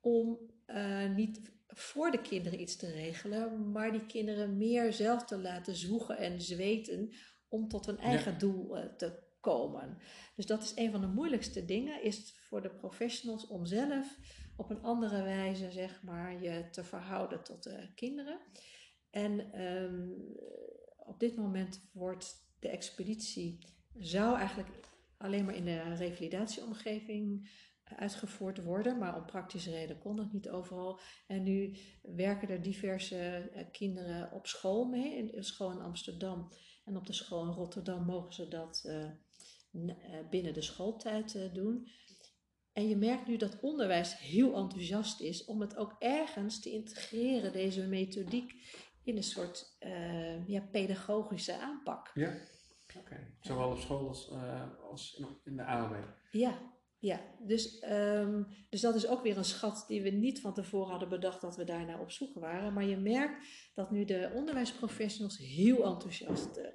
om 0.01 0.39
eh, 0.67 1.15
niet 1.15 1.53
voor 1.67 2.11
de 2.11 2.21
kinderen 2.21 2.61
iets 2.61 2.77
te 2.77 2.91
regelen, 2.91 3.71
maar 3.71 3.93
die 3.93 4.07
kinderen 4.07 4.57
meer 4.57 4.93
zelf 4.93 5.25
te 5.25 5.39
laten 5.39 5.77
zwoegen 5.77 6.19
en 6.19 6.41
zweten 6.41 7.13
om 7.49 7.69
tot 7.69 7.87
hun 7.87 7.99
eigen 7.99 8.39
doel 8.39 8.79
eh, 8.79 8.85
te 8.97 9.29
komen. 9.41 9.99
Dus 10.37 10.47
dat 10.47 10.63
is 10.63 10.73
een 10.75 10.91
van 10.91 11.01
de 11.01 11.07
moeilijkste 11.07 11.65
dingen, 11.65 12.03
is 12.03 12.35
voor 12.49 12.63
de 12.63 12.71
professionals 12.71 13.47
om 13.47 13.67
zelf 13.67 14.19
op 14.57 14.71
een 14.71 14.83
andere 14.83 15.23
wijze, 15.23 15.71
zeg 15.71 16.03
maar, 16.03 16.43
je 16.43 16.71
te 16.71 16.85
verhouden 16.85 17.43
tot 17.43 17.63
de 17.63 17.93
kinderen. 17.95 18.41
En 19.11 19.53
ehm, 19.53 20.09
op 20.97 21.21
dit 21.21 21.37
moment 21.37 21.89
wordt 21.93 22.50
de 22.61 22.69
expeditie, 22.69 23.59
zou 23.99 24.37
eigenlijk 24.37 24.69
alleen 25.17 25.45
maar 25.45 25.55
in 25.55 25.65
de 25.65 25.95
revalidatieomgeving 25.95 27.51
uitgevoerd 27.85 28.63
worden, 28.63 28.99
maar 28.99 29.17
om 29.17 29.25
praktische 29.25 29.71
reden 29.71 29.99
kon 29.99 30.17
dat 30.17 30.33
niet 30.33 30.49
overal. 30.49 31.01
En 31.27 31.43
nu 31.43 31.77
werken 32.03 32.49
er 32.49 32.63
diverse 32.63 33.17
eh, 33.17 33.65
kinderen 33.73 34.33
op 34.33 34.47
school 34.47 34.85
mee, 34.85 35.17
in 35.17 35.27
de 35.27 35.43
school 35.43 35.71
in 35.71 35.81
Amsterdam 35.81 36.49
en 36.85 36.97
op 36.97 37.07
de 37.07 37.13
school 37.13 37.45
in 37.45 37.53
Rotterdam 37.53 38.05
mogen 38.05 38.33
ze 38.33 38.49
dat 38.49 38.83
eh, 38.85 39.05
eh, 39.05 40.29
binnen 40.31 40.55
de 40.55 40.63
schooltijd 40.63 41.35
eh, 41.35 41.53
doen. 41.53 41.89
En 42.73 42.89
je 42.89 42.97
merkt 42.97 43.27
nu 43.27 43.37
dat 43.37 43.61
onderwijs 43.61 44.19
heel 44.19 44.57
enthousiast 44.57 45.21
is 45.21 45.45
om 45.45 45.61
het 45.61 45.77
ook 45.77 45.97
ergens 45.99 46.61
te 46.61 46.71
integreren, 46.71 47.53
deze 47.53 47.87
methodiek, 47.87 48.53
in 49.05 49.17
een 49.17 49.23
soort 49.23 49.77
eh, 49.79 50.47
ja, 50.49 50.61
pedagogische 50.61 51.59
aanpak. 51.59 52.11
Ja? 52.15 52.33
Oké. 52.99 53.35
Zowel 53.41 53.71
op 53.71 53.79
school 53.79 54.09
als, 54.09 54.31
eh, 54.31 54.83
als 54.91 55.23
in- 55.45 55.57
de 55.57 55.63
AOB. 55.65 55.95
Ja, 56.31 56.59
ja. 56.99 57.21
Dus, 57.39 57.79
ehm, 57.79 58.43
dus 58.69 58.81
dat 58.81 58.95
is 58.95 59.07
ook 59.07 59.23
weer 59.23 59.37
een 59.37 59.45
schat 59.45 59.85
die 59.89 60.03
we 60.03 60.11
niet 60.11 60.41
van 60.41 60.55
tevoren 60.55 60.91
hadden 60.91 61.09
bedacht 61.09 61.41
dat 61.41 61.57
we 61.57 61.65
daar 61.65 61.85
naar 61.85 62.01
op 62.01 62.11
zoek 62.11 62.35
waren. 62.39 62.73
Maar 62.73 62.85
je 62.85 62.97
merkt 62.97 63.45
dat 63.75 63.91
nu 63.91 64.05
de 64.05 64.31
onderwijsprofessionals 64.35 65.39
heel 65.39 65.85
enthousiast 65.85 66.57
eh, 66.57 66.67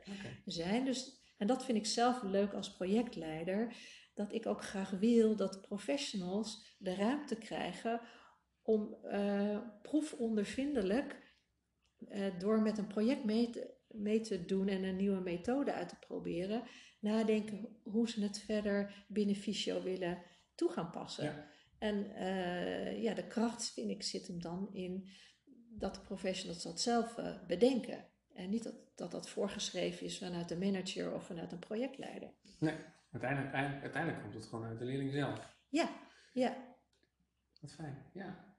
zijn. 0.46 0.86
Dus, 0.86 1.24
en 1.38 1.48
dat 1.48 1.66
vind 1.66 1.78
ik 1.78 1.86
zelf 1.86 2.24
leuk 2.24 2.54
als 2.54 2.74
projectleider. 2.76 3.76
Dat 4.14 4.32
ik 4.34 4.46
ook 4.46 4.64
graag 4.64 4.90
wil 4.90 5.36
dat 5.36 5.62
professionals 5.62 6.76
de 6.78 6.96
ruimte 6.96 7.36
krijgen 7.36 8.02
om 8.62 8.98
proefondervindelijk, 9.82 11.25
eh, 12.10 12.40
door 12.40 12.62
met 12.62 12.78
een 12.78 12.88
project 12.88 13.24
mee 13.24 13.50
te, 13.50 13.74
mee 13.88 14.20
te 14.22 14.46
doen 14.46 14.68
en 14.68 14.84
een 14.84 14.96
nieuwe 14.96 15.22
methode 15.22 15.74
uit 15.74 15.90
te 15.90 16.00
proberen, 16.00 16.64
nadenken 17.00 17.80
hoe 17.84 18.10
ze 18.10 18.22
het 18.22 18.40
verder 18.40 19.06
binnen 19.08 19.36
Fysio 19.36 19.82
willen 19.84 20.22
toe 20.56 20.70
gaan 20.72 20.90
passen. 20.90 21.24
Ja. 21.24 21.48
En 21.78 22.16
eh, 22.16 23.02
ja, 23.04 23.14
de 23.14 23.28
kracht, 23.28 23.72
vind 23.74 23.90
ik, 23.90 24.04
zit 24.04 24.28
hem 24.28 24.42
dan 24.42 24.70
in 24.74 25.10
dat 25.70 25.96
de 25.96 26.02
professionals 26.02 26.64
dat 26.64 26.82
zelf 26.82 27.18
eh, 27.18 27.46
bedenken. 27.48 28.06
En 28.34 28.50
niet 28.50 28.64
dat, 28.64 28.76
dat 28.96 29.12
dat 29.12 29.30
voorgeschreven 29.30 30.06
is 30.06 30.18
vanuit 30.18 30.50
de 30.50 30.58
manager 30.58 31.14
of 31.14 31.26
vanuit 31.26 31.52
een 31.52 31.60
projectleider. 31.60 32.34
Nee, 32.60 32.76
uiteindelijk, 33.12 33.54
eind- 33.54 33.82
uiteindelijk 33.82 34.22
komt 34.24 34.34
het 34.34 34.46
gewoon 34.46 34.66
uit 34.66 34.80
de 34.80 34.86
leerling 34.86 35.12
zelf. 35.12 35.58
Ja, 35.70 35.90
ja, 36.34 36.76
Wat 37.62 37.74
fijn, 37.74 38.06
ja. 38.14 38.56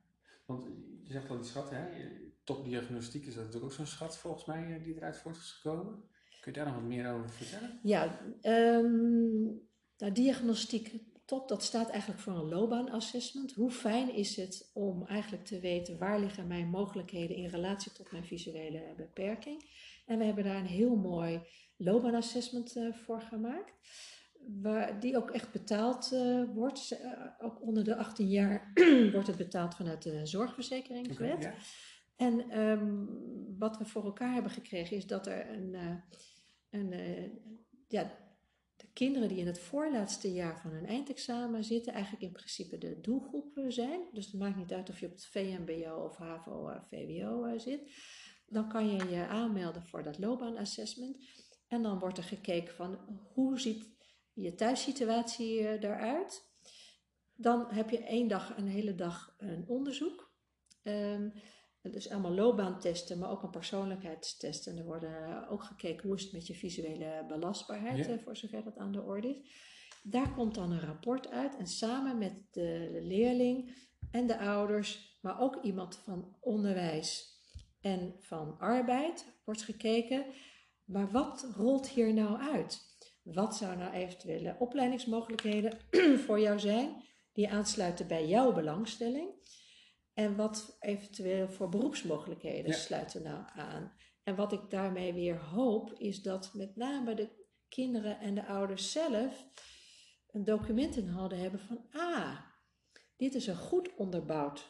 Want 0.46 0.64
je 1.02 1.12
zegt 1.12 1.30
al 1.30 1.36
die 1.36 1.44
schat, 1.44 1.70
hè? 1.70 1.88
Topdiagnostiek 2.46 3.26
is 3.26 3.34
dat 3.34 3.44
natuurlijk 3.44 3.72
ook 3.72 3.78
zo'n 3.78 3.86
schat 3.86 4.16
volgens 4.16 4.44
mij 4.44 4.74
eh, 4.74 4.82
die 4.84 4.94
eruit 4.94 5.16
voort 5.16 5.36
is 5.36 5.50
gekomen. 5.50 6.02
Kun 6.40 6.52
je 6.52 6.58
daar 6.58 6.66
nog 6.66 6.74
wat 6.74 6.84
meer 6.84 7.12
over 7.12 7.30
vertellen? 7.30 7.80
ja. 7.82 8.20
nou, 9.98 10.12
diagnostiek 10.12 11.00
top, 11.24 11.48
dat 11.48 11.62
staat 11.62 11.90
eigenlijk 11.90 12.20
voor 12.20 12.32
een 12.32 12.48
loopbaanassessment. 12.48 13.52
Hoe 13.52 13.70
fijn 13.70 14.14
is 14.14 14.36
het 14.36 14.70
om 14.74 15.06
eigenlijk 15.06 15.44
te 15.44 15.60
weten 15.60 15.98
waar 15.98 16.20
liggen 16.20 16.46
mijn 16.46 16.68
mogelijkheden 16.68 17.36
in 17.36 17.48
relatie 17.48 17.92
tot 17.92 18.12
mijn 18.12 18.24
visuele 18.24 18.94
beperking. 18.96 19.64
En 20.06 20.18
we 20.18 20.24
hebben 20.24 20.44
daar 20.44 20.56
een 20.56 20.66
heel 20.66 20.96
mooi 20.96 21.40
loopbaanassessment 21.76 22.76
eh, 22.76 22.92
voor 22.92 23.20
gemaakt. 23.20 23.72
Waar, 24.62 25.00
die 25.00 25.16
ook 25.16 25.30
echt 25.30 25.52
betaald 25.52 26.12
eh, 26.12 26.42
wordt. 26.54 26.98
Ook 27.38 27.62
onder 27.62 27.84
de 27.84 27.96
18 27.96 28.28
jaar 28.28 28.72
wordt 29.12 29.26
het 29.26 29.36
betaald 29.36 29.74
vanuit 29.74 30.02
de 30.02 30.26
zorgverzekeringswet. 30.26 31.42
ja. 31.42 31.54
En 32.16 32.50
ehm, 32.50 33.04
wat 33.58 33.78
we 33.78 33.84
voor 33.84 34.04
elkaar 34.04 34.32
hebben 34.32 34.52
gekregen 34.52 34.96
is 34.96 35.06
dat 35.06 35.26
er 35.26 35.50
een, 35.50 35.74
eh, 35.74 35.96
een 36.70 36.92
eh, 36.92 37.30
ja, 37.88 38.26
de 38.76 38.88
kinderen 38.92 39.28
die 39.28 39.38
in 39.38 39.46
het 39.46 39.58
voorlaatste 39.58 40.32
jaar 40.32 40.60
van 40.60 40.70
hun 40.70 40.86
eindexamen 40.86 41.64
zitten, 41.64 41.92
eigenlijk 41.92 42.24
in 42.24 42.32
principe 42.32 42.78
de 42.78 43.00
doelgroep 43.00 43.56
eh, 43.56 43.64
zijn. 43.68 44.00
Dus 44.12 44.26
het 44.26 44.34
maakt 44.34 44.56
niet 44.56 44.72
uit 44.72 44.90
of 44.90 45.00
je 45.00 45.06
op 45.06 45.12
het 45.12 45.26
VMBO 45.26 46.04
of 46.04 46.16
HAVO, 46.16 46.68
eh, 46.68 46.82
VWO 46.82 47.58
zit. 47.58 47.90
Dan 48.46 48.68
kan 48.68 48.86
je 48.86 49.08
je 49.08 49.26
aanmelden 49.26 49.82
voor 49.82 50.02
dat 50.02 50.18
loopbaanassessment. 50.18 51.16
En 51.68 51.82
dan 51.82 51.98
wordt 51.98 52.18
er 52.18 52.24
gekeken 52.24 52.74
van 52.74 52.98
hoe 53.32 53.60
ziet 53.60 53.90
je 54.32 54.54
thuissituatie 54.54 55.68
eruit. 55.68 56.54
Dan 57.34 57.66
heb 57.70 57.90
je 57.90 58.04
één 58.04 58.28
dag, 58.28 58.56
een 58.56 58.68
hele 58.68 58.94
dag 58.94 59.34
een 59.38 59.68
onderzoek. 59.68 60.34
Ehm, 60.82 61.30
dus 61.92 62.10
allemaal 62.10 62.34
loopbaantesten, 62.34 63.18
maar 63.18 63.30
ook 63.30 63.42
een 63.42 63.50
persoonlijkheidstest. 63.50 64.66
En 64.66 64.78
er 64.78 64.84
worden 64.84 65.48
ook 65.48 65.62
gekeken 65.62 66.06
hoe 66.08 66.16
is 66.16 66.22
het 66.22 66.32
met 66.32 66.46
je 66.46 66.54
visuele 66.54 67.24
belastbaarheid, 67.28 68.06
Ja. 68.06 68.12
eh, 68.12 68.18
voor 68.18 68.36
zover 68.36 68.64
dat 68.64 68.76
aan 68.78 68.92
de 68.92 69.02
orde 69.02 69.28
is. 69.28 69.50
Daar 70.02 70.32
komt 70.34 70.54
dan 70.54 70.70
een 70.72 70.80
rapport 70.80 71.30
uit 71.30 71.56
en 71.56 71.66
samen 71.66 72.18
met 72.18 72.32
de, 72.50 72.90
de 72.92 73.02
leerling 73.02 73.76
en 74.10 74.26
de 74.26 74.38
ouders, 74.38 75.18
maar 75.20 75.40
ook 75.40 75.62
iemand 75.62 75.96
van 75.96 76.36
onderwijs 76.40 77.34
en 77.80 78.14
van 78.20 78.58
arbeid 78.58 79.26
wordt 79.44 79.62
gekeken. 79.62 80.24
Maar 80.84 81.10
wat 81.10 81.48
rolt 81.56 81.88
hier 81.88 82.14
nou 82.14 82.40
uit? 82.40 82.80
Wat 83.22 83.56
zou 83.56 83.76
nou 83.76 83.92
eventuele 83.92 84.56
opleidingsmogelijkheden 84.58 85.78
voor 86.26 86.40
jou 86.40 86.58
zijn 86.58 87.04
die 87.32 87.48
aansluiten 87.50 88.06
bij 88.06 88.26
jouw 88.28 88.52
belangstelling? 88.52 89.28
En 90.16 90.36
wat 90.36 90.76
eventueel 90.80 91.48
voor 91.48 91.68
beroepsmogelijkheden 91.68 92.70
Ja. 92.70 92.76
sluiten 92.76 93.22
nou 93.22 93.44
aan? 93.54 93.92
En 94.22 94.36
wat 94.36 94.52
ik 94.52 94.70
daarmee 94.70 95.12
weer 95.12 95.38
hoop, 95.38 95.92
is 95.92 96.22
dat 96.22 96.54
met 96.54 96.76
name 96.76 97.14
de 97.14 97.28
kinderen 97.68 98.20
en 98.20 98.34
de 98.34 98.46
ouders 98.46 98.92
zelf 98.92 99.46
een 100.30 100.44
document 100.44 100.96
in 100.96 101.08
handen 101.08 101.38
hebben 101.38 101.60
van, 101.60 101.86
ah, 101.90 102.38
dit 103.16 103.34
is 103.34 103.46
een 103.46 103.56
goed 103.56 103.94
onderbouwd 103.94 104.68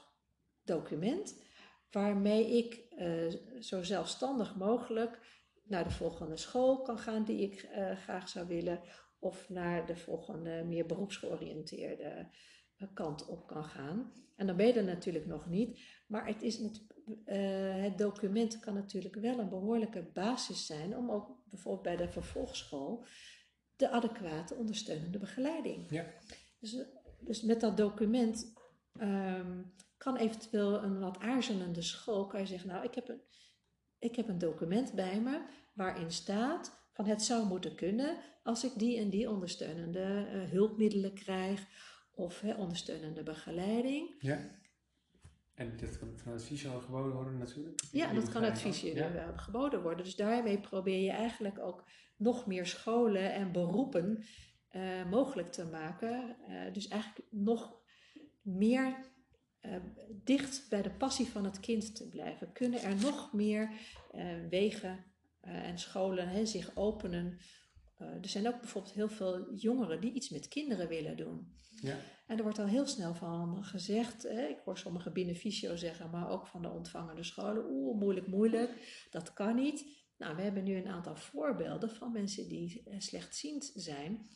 document, 0.64 1.42
waarmee 1.90 2.56
ik 2.56 2.74
eh, 2.74 3.34
zo 3.60 3.82
zelfstandig 3.82 4.56
mogelijk 4.56 5.20
naar 5.62 5.84
de 5.84 5.90
volgende 5.90 6.36
school 6.36 6.82
kan 6.82 6.98
gaan 6.98 7.24
die 7.24 7.40
ik 7.50 7.62
eh, 7.62 7.96
graag 7.96 8.28
zou 8.28 8.46
willen, 8.46 8.80
of 9.18 9.48
naar 9.48 9.86
de 9.86 9.96
volgende 9.96 10.64
meer 10.64 10.86
beroepsgeoriënteerde 10.86 12.30
kant 12.94 13.26
op 13.26 13.46
kan 13.46 13.64
gaan. 13.64 14.12
En 14.36 14.46
dan 14.46 14.56
ben 14.56 14.66
je 14.66 14.72
er 14.72 14.84
natuurlijk 14.84 15.26
nog 15.26 15.46
niet, 15.48 15.80
maar 16.06 16.26
het, 16.26 16.42
is 16.42 16.60
eh, 17.24 17.82
het 17.82 17.98
document 17.98 18.58
kan 18.60 18.74
natuurlijk 18.74 19.14
wel 19.14 19.38
een 19.38 19.48
behoorlijke 19.48 20.10
basis 20.12 20.66
zijn 20.66 20.96
om 20.96 21.10
ook 21.10 21.36
bijvoorbeeld 21.50 21.82
bij 21.82 22.06
de 22.06 22.12
vervolgschool 22.12 23.04
de 23.76 23.90
adequate 23.90 24.54
ondersteunende 24.54 25.18
begeleiding. 25.18 25.90
Ja. 25.90 26.06
Dus, 26.60 26.84
dus 27.20 27.42
met 27.42 27.60
dat 27.60 27.76
document 27.76 28.52
ehm, 28.92 29.62
kan 29.96 30.16
eventueel 30.16 30.82
een 30.82 31.00
wat 31.00 31.18
aarzelende 31.18 31.82
school, 31.82 32.26
kan 32.26 32.40
je 32.40 32.46
zeggen, 32.46 32.68
nou, 32.68 32.84
ik 32.84 32.94
heb 32.94 33.08
een, 33.08 33.20
ik 33.98 34.16
heb 34.16 34.28
een 34.28 34.38
document 34.38 34.94
bij 34.94 35.20
me 35.20 35.42
waarin 35.72 36.10
staat 36.10 36.88
van 36.92 37.06
het 37.06 37.22
zou 37.22 37.46
moeten 37.46 37.74
kunnen 37.74 38.16
als 38.42 38.64
ik 38.64 38.72
die 38.74 38.98
en 38.98 39.10
die 39.10 39.30
ondersteunende 39.30 40.26
eh, 40.30 40.50
hulpmiddelen 40.50 41.14
krijg 41.14 41.66
of 42.16 42.40
hè, 42.40 42.54
ondersteunende 42.54 43.22
begeleiding. 43.22 44.14
Ja. 44.18 44.50
En 45.54 45.76
dit 45.76 45.98
kan 45.98 46.18
vanuit 46.18 46.44
Visio 46.44 46.72
al 46.72 46.80
geboden 46.80 47.12
worden 47.12 47.38
natuurlijk? 47.38 47.80
Ja, 47.92 48.12
dat 48.12 48.28
kan 48.28 48.44
ook. 48.44 48.56
Ja. 48.56 49.14
eh, 49.14 49.38
geboden 49.38 49.82
worden. 49.82 50.04
Dus 50.04 50.16
daarmee 50.16 50.60
probeer 50.60 51.00
je 51.00 51.10
eigenlijk 51.10 51.58
ook 51.58 51.84
nog 52.16 52.46
meer 52.46 52.66
scholen 52.66 53.32
en 53.32 53.52
beroepen 53.52 54.24
eh, 54.68 55.10
mogelijk 55.10 55.52
te 55.52 55.64
maken. 55.64 56.36
Eh, 56.48 56.72
dus 56.72 56.88
eigenlijk 56.88 57.26
nog 57.30 57.74
meer 58.42 59.14
dicht 60.24 60.66
bij 60.68 60.82
de 60.82 60.90
passie 60.90 61.26
van 61.26 61.44
het 61.44 61.60
kind 61.60 61.96
te 61.96 62.08
blijven. 62.08 62.52
Kunnen 62.52 62.82
er 62.82 62.96
nog 62.96 63.32
meer 63.32 63.70
wegen 64.50 65.04
en 65.40 65.78
scholen 65.78 66.28
hè, 66.28 66.46
zich 66.46 66.70
openen. 66.74 67.38
Eh, 67.96 68.06
er 68.06 68.28
zijn 68.28 68.48
ook 68.48 68.60
bijvoorbeeld 68.60 68.94
heel 68.94 69.08
veel 69.08 69.54
jongeren 69.54 70.00
die 70.00 70.12
iets 70.12 70.28
met 70.28 70.48
kinderen 70.48 70.88
willen 70.88 71.16
doen. 71.16 71.54
Ja. 71.80 71.96
En 72.26 72.36
er 72.36 72.42
wordt 72.42 72.58
al 72.58 72.66
heel 72.66 72.86
snel 72.86 73.14
van 73.14 73.64
gezegd, 73.64 74.22
hè, 74.22 74.46
ik 74.46 74.60
hoor 74.64 74.78
sommigen 74.78 75.12
binnen 75.12 75.78
zeggen, 75.78 76.10
maar 76.10 76.30
ook 76.30 76.46
van 76.46 76.62
de 76.62 76.70
ontvangende 76.70 77.22
scholen, 77.22 77.70
oeh, 77.70 77.98
moeilijk, 77.98 78.26
moeilijk, 78.26 79.06
dat 79.10 79.32
kan 79.32 79.54
niet. 79.54 80.04
Nou, 80.16 80.36
we 80.36 80.42
hebben 80.42 80.64
nu 80.64 80.76
een 80.76 80.88
aantal 80.88 81.16
voorbeelden 81.16 81.90
van 81.90 82.12
mensen 82.12 82.48
die 82.48 82.82
eh, 82.84 82.98
slechtziend 82.98 83.72
zijn 83.74 84.28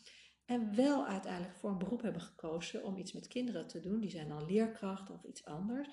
en 0.45 0.75
wel 0.77 1.07
uiteindelijk 1.07 1.57
voor 1.57 1.71
een 1.71 1.79
beroep 1.79 2.03
hebben 2.03 2.23
gekozen 2.23 2.85
om 2.85 2.97
iets 2.97 3.13
met 3.13 3.29
kinderen 3.29 3.67
te 3.67 3.81
doen. 3.81 4.01
Die 4.01 4.11
zijn 4.11 4.29
dan 4.29 4.47
leerkracht 4.47 5.11
of 5.11 5.25
iets 5.25 5.45
anders. 5.45 5.89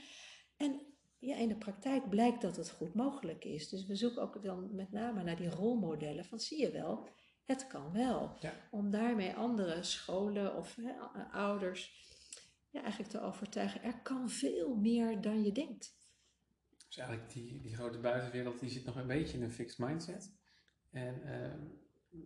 En 0.58 0.82
ja, 1.19 1.36
in 1.36 1.47
de 1.47 1.58
praktijk 1.58 2.10
blijkt 2.10 2.41
dat 2.41 2.56
het 2.56 2.69
goed 2.69 2.93
mogelijk 2.93 3.45
is. 3.45 3.69
Dus 3.69 3.86
we 3.86 3.95
zoeken 3.95 4.21
ook 4.21 4.43
dan 4.43 4.75
met 4.75 4.91
name 4.91 5.23
naar 5.23 5.36
die 5.36 5.49
rolmodellen 5.49 6.25
van 6.25 6.39
zie 6.39 6.62
je 6.62 6.71
wel, 6.71 7.08
het 7.47 7.67
kan 7.67 7.91
wel. 7.91 8.38
Ja. 8.39 8.53
Om 8.71 8.91
daarmee 8.91 9.33
andere 9.33 9.83
scholen 9.83 10.55
of 10.55 10.77
ouders 11.31 12.05
ja, 12.69 12.81
eigenlijk 12.81 13.12
te 13.12 13.21
overtuigen. 13.21 13.83
Er 13.83 14.01
kan 14.01 14.29
veel 14.29 14.75
meer 14.75 15.21
dan 15.21 15.43
je 15.43 15.51
denkt. 15.51 15.95
Dus 16.88 16.97
eigenlijk 16.97 17.33
die, 17.33 17.62
die 17.62 17.75
grote 17.75 17.99
buitenwereld 17.99 18.60
die 18.60 18.69
zit 18.69 18.86
nog 18.86 18.95
een 18.95 19.07
beetje 19.07 19.38
in 19.38 19.43
een 19.43 19.51
fixed 19.51 19.77
mindset. 19.77 20.36
En 20.91 21.23
eh, 21.23 21.53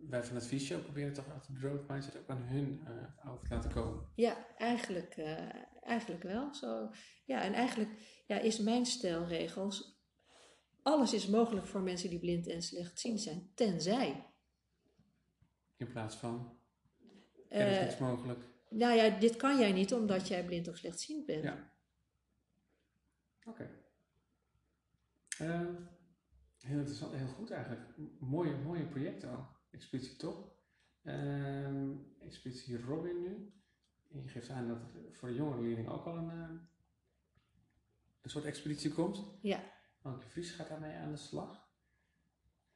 wij 0.09 0.23
van 0.23 0.35
het 0.35 0.47
Visio 0.47 0.79
proberen 0.79 1.13
toch 1.13 1.27
echt 1.35 1.47
de 1.47 1.55
growth 1.55 1.87
mindset 1.87 2.17
ook 2.17 2.29
aan 2.29 2.41
hun 2.41 2.81
eh, 2.85 3.31
over 3.31 3.47
te 3.47 3.53
laten 3.53 3.71
komen. 3.71 4.11
Ja, 4.15 4.55
eigenlijk, 4.57 5.17
eh, 5.17 5.49
eigenlijk 5.81 6.23
wel. 6.23 6.53
Zo, 6.53 6.89
ja, 7.25 7.41
en 7.41 7.53
eigenlijk 7.53 8.23
ja, 8.27 8.39
is 8.39 8.59
mijn 8.59 8.85
stelregels... 8.85 9.99
Alles 10.83 11.13
is 11.13 11.27
mogelijk 11.27 11.67
voor 11.67 11.81
mensen 11.81 12.09
die 12.09 12.19
blind 12.19 12.47
en 12.47 12.61
slechtziend 12.61 13.21
zijn, 13.21 13.51
tenzij. 13.55 14.30
In 15.81 15.87
plaats 15.87 16.15
van, 16.15 16.57
er 17.49 17.67
is 17.67 17.77
eh, 17.77 17.83
niets 17.83 17.97
mogelijk. 17.97 18.39
nou 18.69 18.95
ja, 18.95 19.19
dit 19.19 19.35
kan 19.35 19.59
jij 19.59 19.71
niet 19.71 19.93
omdat 19.93 20.27
jij 20.27 20.45
blind 20.45 20.67
of 20.67 20.77
slechtziend 20.77 21.25
bent. 21.25 21.43
Ja. 21.43 21.71
Oké. 23.45 23.69
Eh, 25.37 25.67
heel 26.57 26.77
interessant, 26.77 27.13
heel 27.13 27.27
goed 27.27 27.51
eigenlijk. 27.51 27.81
Mooie, 28.19 28.57
mooie 28.57 28.85
projecten 28.85 29.37
ook. 29.37 29.61
Expeditie 29.71 30.15
Top. 30.15 30.59
Ehm, 31.03 31.89
Expeditie 32.19 32.81
Robin 32.81 33.21
nu. 33.21 33.53
En 34.11 34.21
je 34.23 34.27
geeft 34.29 34.49
aan 34.49 34.67
dat 34.67 34.77
er 34.77 35.13
voor 35.13 35.27
de 35.27 35.35
jongere 35.35 35.61
leerlingen 35.61 35.91
ook 35.91 36.05
al 36.05 36.17
een, 36.17 36.31
eh, 36.31 36.49
een 38.21 38.29
soort 38.29 38.45
expeditie 38.45 38.91
komt. 38.91 39.23
Ja. 39.41 39.63
Anke 40.01 40.27
Vries 40.27 40.51
gaat 40.51 40.67
daarmee 40.67 40.95
aan 40.95 41.11
de 41.11 41.17
slag. 41.17 41.69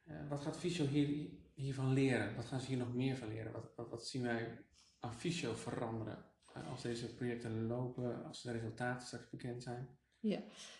Eh, 0.04 0.30
wat 0.30 0.41
gaat 0.41 0.58
Visio 0.58 0.86
hier, 0.86 1.30
hiervan 1.56 1.94
leren? 1.94 2.36
Wat 2.36 2.46
gaan 2.46 2.60
ze 2.60 2.68
hier 2.68 2.78
nog 2.78 2.94
meer 2.94 3.18
van 3.18 3.28
leren? 3.28 3.52
Wat, 3.52 3.89
wat, 3.89 4.08
zien 4.08 4.22
wij 4.22 4.65
aan 5.00 5.13
veranderen? 5.56 6.26
eh, 6.54 6.72
als 6.72 6.82
deze 6.82 7.15
projecten 7.15 7.68
lopen, 7.68 8.26
als 8.26 8.41
de 8.41 8.52
resultaten 8.52 9.08
straks 9.08 9.30
bekend 9.30 9.63
zijn? 9.63 9.98
Ja, 10.20 10.39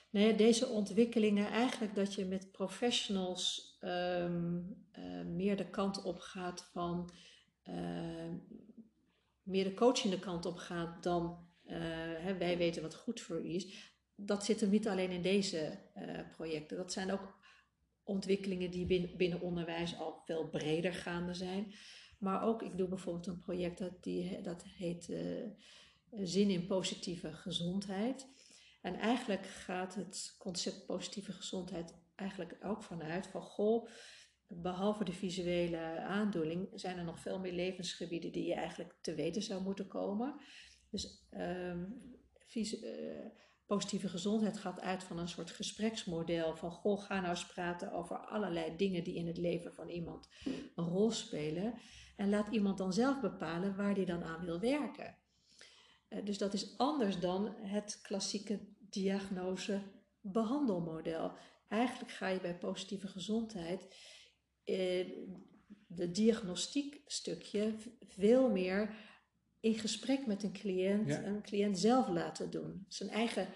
nee, 0.10 0.36
deze 0.36 0.68
ontwikkelingen, 0.68 1.48
eigenlijk 1.48 1.96
dat 1.96 2.14
je 2.14 2.26
met 2.26 2.52
professionals 2.52 3.78
ehm, 3.80 4.62
eh, 4.92 5.26
meer 5.26 5.58
de 5.58 5.70
kant 5.70 6.04
op 6.04 6.20
gaat 6.20 6.70
van, 6.72 7.12
eh, 7.64 8.30
meer 9.44 9.64
de 9.64 9.74
coachende 9.74 10.20
kant 10.20 10.46
op 10.46 10.58
gaat 10.58 11.04
dan 11.04 11.44
eh, 11.66 11.78
hè, 12.18 12.38
wij 12.38 12.58
weten 12.58 12.82
wat 12.82 12.96
goed 12.96 13.22
voor 13.22 13.46
u 13.46 13.54
is. 13.54 13.94
Dat 14.16 14.46
zit 14.46 14.60
hem 14.60 14.70
niet 14.70 14.88
alleen 14.88 15.12
in 15.12 15.22
deze 15.22 15.78
projecten. 16.32 16.78
Dat 16.78 16.92
zijn 16.92 17.12
ook 17.12 17.40
ontwikkelingen 18.06 18.72
die 18.72 19.15
binnen, 19.18 19.41
onderwijs 19.41 19.98
al 19.98 20.22
veel 20.26 20.50
breder 20.50 20.94
gaande 20.94 21.34
zijn. 21.34 21.74
Maar 22.20 22.44
ook, 22.44 22.62
ik 22.62 22.78
doe 22.78 22.88
bijvoorbeeld 22.88 23.28
een 23.28 23.39
project 23.39 23.78
dat, 23.78 24.04
die, 24.04 24.41
dat 24.41 24.63
heet 24.63 25.10
uh, 25.10 25.46
Zin 26.12 26.50
in 26.50 26.68
positieve 26.68 27.34
gezondheid. 27.34 28.28
En 28.82 28.96
eigenlijk 28.96 29.46
gaat 29.46 29.96
het 29.96 30.36
concept 30.39 30.86
positieve 30.86 31.32
gezondheid 31.32 31.94
eigenlijk 32.15 32.58
ook 32.62 32.84
vanuit 32.84 33.28
van 33.28 33.41
goh, 33.41 33.88
behalve 34.48 35.04
de 35.04 35.13
visuele 35.13 36.00
aandoening 36.00 36.70
zijn 36.74 36.98
er 36.98 37.04
nog 37.04 37.20
veel 37.20 37.39
meer 37.39 37.54
levensgebieden 37.54 38.32
die 38.32 38.46
je 38.46 38.54
eigenlijk 38.54 38.96
te 39.02 39.15
weten 39.15 39.41
zou 39.41 39.63
moeten 39.63 39.88
komen. 39.88 40.41
Dus 40.89 41.28
um, 41.32 42.13
positieve 43.65 44.10
gezondheid 44.10 44.58
gaat 44.58 44.82
uit 44.82 45.04
van 45.04 45.17
een 45.17 45.28
soort 45.28 45.51
gespreksmodel 45.51 46.56
van 46.56 46.71
goh, 46.71 47.01
ga 47.01 47.15
nou 47.15 47.30
eens 47.30 47.45
praten 47.45 47.91
over 47.91 48.17
allerlei 48.17 48.75
dingen 48.75 49.04
die 49.04 49.15
in 49.15 49.28
het 49.28 49.38
leven 49.38 49.73
van 49.73 49.89
iemand 49.89 50.30
een 50.75 50.88
rol 50.88 51.12
spelen. 51.12 51.73
En 52.15 52.30
laat 52.30 52.47
iemand 52.47 52.78
dan 52.78 52.93
zelf 52.93 53.21
bepalen 53.21 53.75
waar 53.75 53.93
die 53.93 54.06
dan 54.06 54.23
aan 54.23 54.45
wil 54.45 54.60
werken. 54.60 55.17
Uh, 56.10 56.25
dus 56.25 56.38
dat 56.38 56.54
is 56.54 56.78
anders 56.78 57.19
dan 57.19 57.56
het 57.56 57.99
klassieke 58.01 58.60
diagnose-behandelmodel. 58.80 61.32
Eigenlijk 61.67 62.12
ga 62.12 62.28
je 62.28 62.39
bij 62.39 62.58
positieve 62.58 63.08
gezondheid 63.08 63.82
uh, 64.65 65.06
de 65.88 66.12
diagnostiek 66.12 67.01
stukje 67.06 67.75
veel 67.99 68.49
meer 68.49 68.95
in 69.65 69.73
gesprek 69.80 70.25
met 70.25 70.43
een 70.43 70.54
cliënt, 70.54 71.10
een 71.10 71.41
cliënt 71.41 71.80
zelf 71.80 72.08
laten 72.08 72.49
doen. 72.49 72.86
Zijn 72.88 73.10
eigen, 73.10 73.47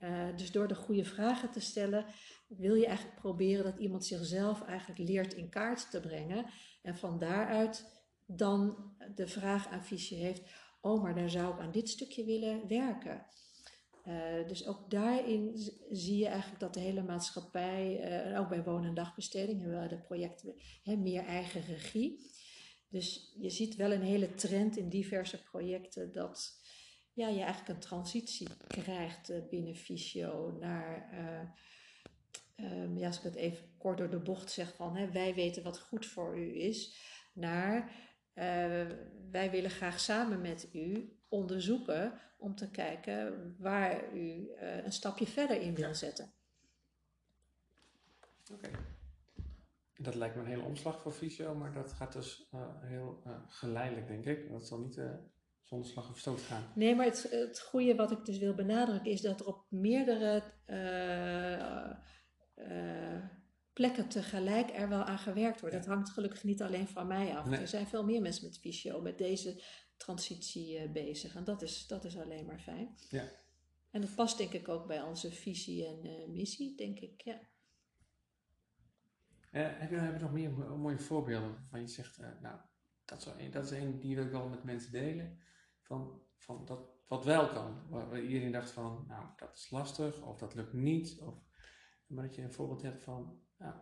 uh, 0.00 0.36
dus 0.36 0.52
door 0.52 0.68
de 0.68 0.74
goede 0.74 1.04
vragen 1.04 1.50
te 1.50 1.60
stellen, 1.60 2.06
wil 2.48 2.74
je 2.74 2.86
eigenlijk 2.86 3.16
proberen 3.20 3.64
dat 3.64 3.78
iemand 3.78 4.04
zichzelf 4.04 4.62
eigenlijk 4.62 5.00
leert 5.10 5.34
in 5.34 5.48
kaart 5.48 5.90
te 5.90 6.00
brengen. 6.00 6.46
En 6.82 6.96
van 6.96 7.18
daaruit 7.18 8.04
dan 8.26 8.76
de 9.14 9.26
vraag 9.26 9.68
aan 9.68 9.84
Fisje 9.84 10.14
heeft, 10.14 10.42
oh 10.80 11.02
maar 11.02 11.14
daar 11.14 11.30
zou 11.30 11.54
ik 11.54 11.60
aan 11.60 11.72
dit 11.72 11.88
stukje 11.88 12.24
willen 12.24 12.68
werken. 12.68 13.26
Uh, 14.06 14.48
dus 14.48 14.66
ook 14.66 14.90
daarin 14.90 15.56
zie 15.90 16.18
je 16.18 16.26
eigenlijk 16.26 16.60
dat 16.60 16.74
de 16.74 16.80
hele 16.80 17.02
maatschappij, 17.02 17.98
uh, 17.98 18.26
en 18.26 18.36
ook 18.36 18.48
bij 18.48 18.64
wonen- 18.64 18.88
en 18.88 18.94
dagbesteding 18.94 19.60
hebben 19.60 19.80
we 19.80 19.88
de 19.88 20.00
projecten 20.00 20.54
hè, 20.82 20.96
meer 20.96 21.24
eigen 21.24 21.60
regie. 21.60 22.30
Dus 22.92 23.34
je 23.38 23.50
ziet 23.50 23.76
wel 23.76 23.92
een 23.92 24.02
hele 24.02 24.34
trend 24.34 24.76
in 24.76 24.88
diverse 24.88 25.42
projecten 25.42 26.12
dat 26.12 26.60
ja, 27.12 27.28
je 27.28 27.40
eigenlijk 27.40 27.68
een 27.68 27.80
transitie 27.80 28.48
krijgt 28.66 29.30
uh, 29.30 29.48
binnen 29.50 29.76
Fysio 29.76 30.56
naar, 30.60 31.08
um, 32.56 32.98
ja, 32.98 33.06
als 33.06 33.16
ik 33.16 33.22
het 33.22 33.34
even 33.34 33.76
kort 33.78 33.98
door 33.98 34.10
de 34.10 34.18
bocht 34.18 34.50
zeg 34.50 34.74
van 34.74 34.96
hè, 34.96 35.10
wij 35.10 35.34
weten 35.34 35.62
wat 35.62 35.78
goed 35.80 36.06
voor 36.06 36.38
u 36.38 36.60
is, 36.60 36.96
naar 37.32 37.92
wij 39.30 39.50
willen 39.50 39.70
graag 39.70 40.00
samen 40.00 40.40
met 40.40 40.68
u 40.72 41.16
onderzoeken 41.28 42.20
om 42.38 42.54
te 42.54 42.70
kijken 42.70 43.54
waar 43.58 44.14
u 44.14 44.18
uh, 44.18 44.84
een 44.84 44.92
stapje 44.92 45.26
verder 45.26 45.60
in 45.60 45.74
wil 45.74 45.94
zetten. 45.94 46.32
Oké. 48.52 48.70
Dat 50.02 50.14
lijkt 50.14 50.34
me 50.34 50.40
een 50.40 50.48
hele 50.48 50.62
omslag 50.62 51.00
voor 51.00 51.12
fysio, 51.12 51.54
maar 51.54 51.72
dat 51.72 51.92
gaat 51.92 52.12
dus 52.12 52.48
uh, 52.54 52.60
heel 52.80 53.22
uh, 53.26 53.32
geleidelijk, 53.46 54.06
denk 54.06 54.24
ik. 54.24 54.50
Dat 54.50 54.66
zal 54.66 54.78
niet 54.78 55.00
zonder 55.62 55.88
slag 55.88 56.10
of 56.10 56.18
stoot 56.18 56.40
gaan. 56.40 56.72
Nee, 56.74 56.94
maar 56.94 57.06
het, 57.06 57.26
het 57.30 57.60
goede 57.60 57.94
wat 57.94 58.10
ik 58.10 58.24
dus 58.24 58.38
wil 58.38 58.54
benadrukken 58.54 59.10
is 59.10 59.20
dat 59.20 59.40
er 59.40 59.46
op 59.46 59.66
meerdere 59.68 60.42
plekken 63.72 64.08
tegelijk 64.08 64.70
er 64.70 64.88
wel 64.88 65.02
aan 65.02 65.18
gewerkt 65.18 65.60
wordt. 65.60 65.74
Ja. 65.74 65.80
Dat 65.80 65.90
hangt 65.90 66.10
gelukkig 66.10 66.44
niet 66.44 66.62
alleen 66.62 66.88
van 66.88 67.06
mij 67.06 67.36
af. 67.36 67.46
Nee. 67.46 67.60
Er 67.60 67.68
zijn 67.68 67.86
veel 67.86 68.04
meer 68.04 68.22
mensen 68.22 68.44
met 68.44 68.58
fysio, 68.58 69.00
met 69.00 69.18
deze 69.18 69.62
transitie 69.96 70.90
bezig. 70.90 71.34
En 71.36 71.44
dat 71.44 71.62
is, 71.62 71.86
dat 71.86 72.04
is 72.04 72.18
alleen 72.18 72.46
maar 72.46 72.60
fijn. 72.60 72.96
Ja. 73.08 73.24
En 73.90 74.00
dat 74.00 74.14
past 74.14 74.38
denk 74.38 74.52
ik 74.52 74.68
ook 74.68 74.86
bij 74.86 75.02
onze 75.02 75.30
visie 75.30 75.86
en 75.86 76.32
missie, 76.32 76.76
denk 76.76 76.98
ik, 76.98 77.20
ja. 77.20 77.40
Uh, 79.52 79.68
heb, 79.70 79.90
je, 79.90 80.18
nog 80.20 80.32
meer 80.32 80.50
mooie 80.78 80.98
voorbeelden 80.98 81.52
waarvan 81.52 81.80
je 81.80 81.86
zegt, 81.86 82.18
nou, 82.18 82.56
dat 83.04 83.36
dat 83.50 83.64
is 83.64 83.70
een 83.70 84.00
die 84.00 84.14
wil 84.16 84.24
ik 84.24 84.30
wel 84.30 84.48
met 84.48 84.64
mensen 84.64 84.92
delen, 84.92 85.38
van, 85.80 86.22
van 86.36 86.64
dat, 86.64 86.80
wat 87.06 87.24
wel 87.24 87.48
kan. 87.48 87.88
Waar, 87.88 88.08
waar 88.08 88.22
iedereen 88.22 88.52
dacht 88.52 88.70
van, 88.70 89.04
nou, 89.08 89.26
dat 89.36 89.56
is 89.56 89.70
lastig, 89.70 90.22
of 90.22 90.38
dat 90.38 90.54
lukt 90.54 90.72
niet, 90.72 91.20
of, 91.20 91.34
maar 92.06 92.24
dat 92.24 92.34
je 92.34 92.42
een 92.42 92.52
voorbeeld 92.52 92.82
hebt 92.82 93.02
van, 93.02 93.40
nou, 93.58 93.74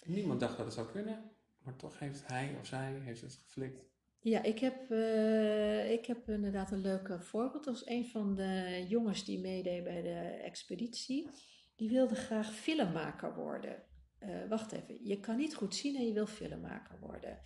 niemand 0.00 0.40
dacht 0.40 0.56
dat 0.56 0.66
het 0.66 0.74
zou 0.74 0.90
kunnen, 0.90 1.30
maar 1.58 1.76
toch 1.76 1.98
heeft 1.98 2.26
hij 2.26 2.56
of 2.60 2.66
zij 2.66 2.92
heeft 2.92 3.20
het 3.20 3.34
geflikt. 3.34 3.90
Ja, 4.18 4.42
ik 4.42 4.58
heb, 4.58 4.90
uh, 4.90 5.90
ik 5.90 6.06
heb 6.06 6.28
inderdaad 6.28 6.70
een 6.70 6.80
leuk 6.80 7.16
voorbeeld. 7.20 7.64
Dat 7.64 7.74
was 7.74 7.86
een 7.86 8.06
van 8.06 8.34
de 8.34 8.84
jongens 8.88 9.24
die 9.24 9.40
meedeed 9.40 9.84
bij 9.84 10.02
de 10.02 10.18
expeditie. 10.44 11.30
Die 11.76 11.90
wilde 11.90 12.14
graag 12.14 12.54
filmmaker 12.54 13.34
worden. 13.34 13.82
Uh, 14.26 14.48
wacht 14.48 14.72
even, 14.72 15.06
je 15.06 15.20
kan 15.20 15.36
niet 15.36 15.54
goed 15.54 15.74
zien 15.74 15.96
en 15.96 16.06
je 16.06 16.12
wil 16.12 16.26
filmmaker 16.26 16.98
worden. 17.00 17.38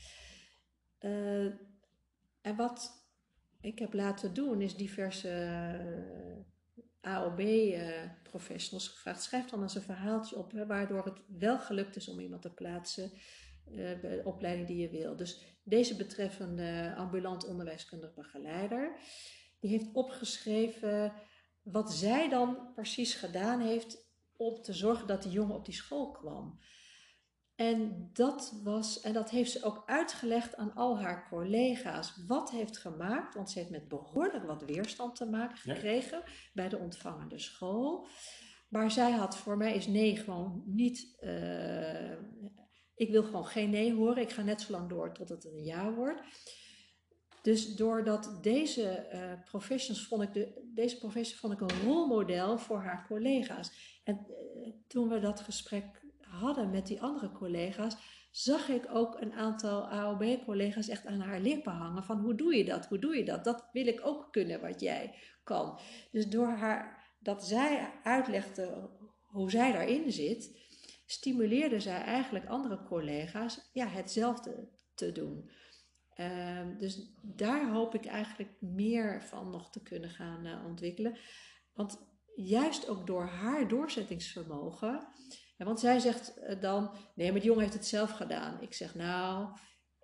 Uh, 1.00 1.52
en 2.40 2.56
wat 2.56 3.06
ik 3.60 3.78
heb 3.78 3.92
laten 3.92 4.34
doen 4.34 4.60
is 4.60 4.76
diverse 4.76 5.24
AOB-professionals 7.00 8.88
gevraagd. 8.88 9.22
Schrijf 9.22 9.44
dan 9.44 9.62
eens 9.62 9.74
een 9.74 9.82
verhaaltje 9.82 10.36
op 10.36 10.52
waardoor 10.52 11.04
het 11.04 11.20
wel 11.38 11.58
gelukt 11.58 11.96
is 11.96 12.08
om 12.08 12.20
iemand 12.20 12.42
te 12.42 12.54
plaatsen 12.54 13.10
bij 13.74 13.98
de 14.00 14.22
opleiding 14.24 14.66
die 14.66 14.76
je 14.76 14.90
wil. 14.90 15.16
Dus 15.16 15.58
deze 15.62 15.96
betreffende 15.96 16.94
ambulant 16.96 17.46
onderwijskundig 17.46 18.14
begeleider, 18.14 18.96
die 19.60 19.70
heeft 19.70 19.92
opgeschreven 19.92 21.12
wat 21.62 21.92
zij 21.92 22.28
dan 22.28 22.72
precies 22.74 23.14
gedaan 23.14 23.60
heeft 23.60 24.05
om 24.36 24.62
te 24.62 24.72
zorgen 24.72 25.06
dat 25.06 25.22
die 25.22 25.32
jongen 25.32 25.54
op 25.54 25.64
die 25.64 25.74
school 25.74 26.10
kwam. 26.10 26.58
En 27.54 28.10
dat 28.12 28.60
was, 28.62 29.00
en 29.00 29.12
dat 29.12 29.30
heeft 29.30 29.50
ze 29.50 29.64
ook 29.64 29.82
uitgelegd 29.86 30.56
aan 30.56 30.74
al 30.74 31.00
haar 31.00 31.28
collega's. 31.28 32.24
Wat 32.26 32.50
heeft 32.50 32.78
gemaakt, 32.78 33.34
want 33.34 33.50
ze 33.50 33.58
heeft 33.58 33.70
met 33.70 33.88
behoorlijk 33.88 34.44
wat 34.44 34.64
weerstand 34.64 35.16
te 35.16 35.26
maken 35.26 35.56
gekregen 35.56 36.18
ja. 36.18 36.32
bij 36.54 36.68
de 36.68 36.78
ontvangende 36.78 37.38
school. 37.38 38.08
Maar 38.68 38.90
zij 38.90 39.10
had 39.10 39.36
voor 39.36 39.56
mij 39.56 39.74
is 39.74 39.86
nee 39.86 40.16
gewoon 40.16 40.62
niet 40.66 41.16
uh, 41.20 42.12
ik 42.96 43.10
wil 43.10 43.22
gewoon 43.22 43.46
geen 43.46 43.70
nee 43.70 43.94
horen. 43.94 44.22
Ik 44.22 44.30
ga 44.30 44.42
net 44.42 44.60
zo 44.60 44.72
lang 44.72 44.88
door 44.88 45.12
tot 45.12 45.28
het 45.28 45.44
een 45.44 45.64
ja 45.64 45.92
wordt. 45.92 46.22
Dus 47.46 47.74
doordat 47.74 48.38
deze 48.42 49.06
uh, 49.12 49.96
vond 50.08 50.22
ik 50.22 50.32
de, 50.32 50.70
deze 50.74 50.98
professionals 50.98 51.40
vond 51.40 51.52
ik 51.52 51.60
een 51.60 51.84
rolmodel 51.84 52.58
voor 52.58 52.78
haar 52.78 53.06
collega's. 53.06 54.00
En 54.04 54.26
uh, 54.28 54.72
toen 54.86 55.08
we 55.08 55.18
dat 55.18 55.40
gesprek 55.40 55.84
hadden 56.20 56.70
met 56.70 56.86
die 56.86 57.02
andere 57.02 57.32
collega's, 57.32 57.96
zag 58.30 58.68
ik 58.68 58.86
ook 58.92 59.20
een 59.20 59.32
aantal 59.32 59.88
AOB-collega's 59.88 60.88
echt 60.88 61.06
aan 61.06 61.20
haar 61.20 61.40
lippen 61.40 61.72
hangen 61.72 62.04
van 62.04 62.20
hoe 62.20 62.34
doe 62.34 62.56
je 62.56 62.64
dat? 62.64 62.86
Hoe 62.86 62.98
doe 62.98 63.16
je 63.16 63.24
dat? 63.24 63.44
Dat 63.44 63.68
wil 63.72 63.86
ik 63.86 64.00
ook 64.06 64.32
kunnen 64.32 64.60
wat 64.60 64.80
jij 64.80 65.14
kan. 65.44 65.78
Dus 66.12 66.28
door 66.28 66.48
haar 66.48 67.12
dat 67.18 67.46
zij 67.46 67.92
uitlegde 68.02 68.90
hoe 69.26 69.50
zij 69.50 69.72
daarin 69.72 70.12
zit, 70.12 70.58
stimuleerde 71.06 71.80
zij 71.80 72.00
eigenlijk 72.00 72.46
andere 72.46 72.82
collega's 72.82 73.70
ja, 73.72 73.86
hetzelfde 73.86 74.68
te 74.94 75.12
doen. 75.12 75.50
Uh, 76.16 76.78
dus 76.78 77.12
daar 77.22 77.70
hoop 77.70 77.94
ik 77.94 78.06
eigenlijk 78.06 78.50
meer 78.60 79.22
van 79.22 79.50
nog 79.50 79.70
te 79.70 79.82
kunnen 79.82 80.10
gaan 80.10 80.46
uh, 80.46 80.64
ontwikkelen. 80.66 81.18
Want 81.74 81.98
juist 82.34 82.88
ook 82.88 83.06
door 83.06 83.26
haar 83.26 83.68
doorzettingsvermogen. 83.68 85.08
want 85.56 85.80
zij 85.80 85.98
zegt 85.98 86.38
uh, 86.38 86.60
dan: 86.60 86.90
nee, 87.14 87.30
maar 87.30 87.40
die 87.40 87.48
jongen 87.48 87.62
heeft 87.62 87.74
het 87.74 87.86
zelf 87.86 88.10
gedaan. 88.10 88.62
Ik 88.62 88.74
zeg: 88.74 88.94
nou, 88.94 89.48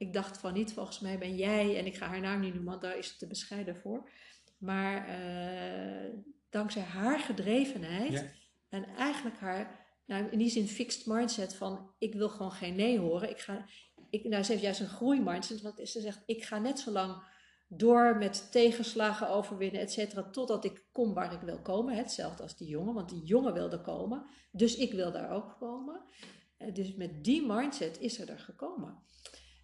ik 0.02 0.12
dacht 0.12 0.38
van 0.38 0.52
niet, 0.52 0.72
volgens 0.72 1.00
mij 1.00 1.18
ben 1.18 1.36
jij, 1.36 1.78
en 1.78 1.86
ik 1.86 1.96
ga 1.96 2.06
haar 2.06 2.20
naam 2.20 2.40
niet 2.40 2.54
noemen, 2.54 2.70
want 2.70 2.82
daar 2.82 2.98
is 2.98 3.08
het 3.08 3.18
te 3.18 3.26
bescheiden 3.26 3.76
voor. 3.76 4.10
Maar 4.58 5.08
eh, 5.08 6.10
dankzij 6.50 6.82
haar 6.82 7.20
gedrevenheid 7.20 8.12
ja. 8.12 8.24
en 8.68 8.84
eigenlijk 8.84 9.38
haar 9.38 9.86
nou, 10.06 10.28
in 10.30 10.38
die 10.38 10.50
zin 10.50 10.68
fixed 10.68 11.06
mindset 11.06 11.54
van 11.54 11.94
ik 11.98 12.14
wil 12.14 12.28
gewoon 12.28 12.52
geen 12.52 12.74
nee 12.74 12.98
horen. 12.98 13.30
Ik 13.30 13.38
ga, 13.38 13.66
ik, 14.12 14.24
nou, 14.24 14.42
ze 14.42 14.50
heeft 14.50 14.64
juist 14.64 14.80
een 14.80 14.88
groeimindset, 14.88 15.60
want 15.60 15.88
ze 15.88 16.00
zegt 16.00 16.22
ik 16.26 16.44
ga 16.44 16.58
net 16.58 16.78
zo 16.78 16.90
lang 16.90 17.22
door 17.68 18.16
met 18.16 18.52
tegenslagen 18.52 19.28
overwinnen, 19.28 19.80
et 19.80 19.92
cetera, 19.92 20.30
totdat 20.30 20.64
ik 20.64 20.84
kom 20.92 21.14
waar 21.14 21.32
ik 21.32 21.40
wil 21.40 21.62
komen. 21.62 21.96
Hetzelfde 21.96 22.42
als 22.42 22.56
die 22.56 22.68
jongen, 22.68 22.94
want 22.94 23.08
die 23.08 23.24
jongen 23.24 23.52
wilde 23.52 23.80
komen, 23.80 24.26
dus 24.50 24.76
ik 24.76 24.92
wil 24.92 25.12
daar 25.12 25.30
ook 25.30 25.56
komen. 25.58 26.04
Eh, 26.56 26.74
dus 26.74 26.94
met 26.94 27.24
die 27.24 27.46
mindset 27.46 28.00
is 28.00 28.14
ze 28.14 28.24
er 28.24 28.38
gekomen. 28.38 29.02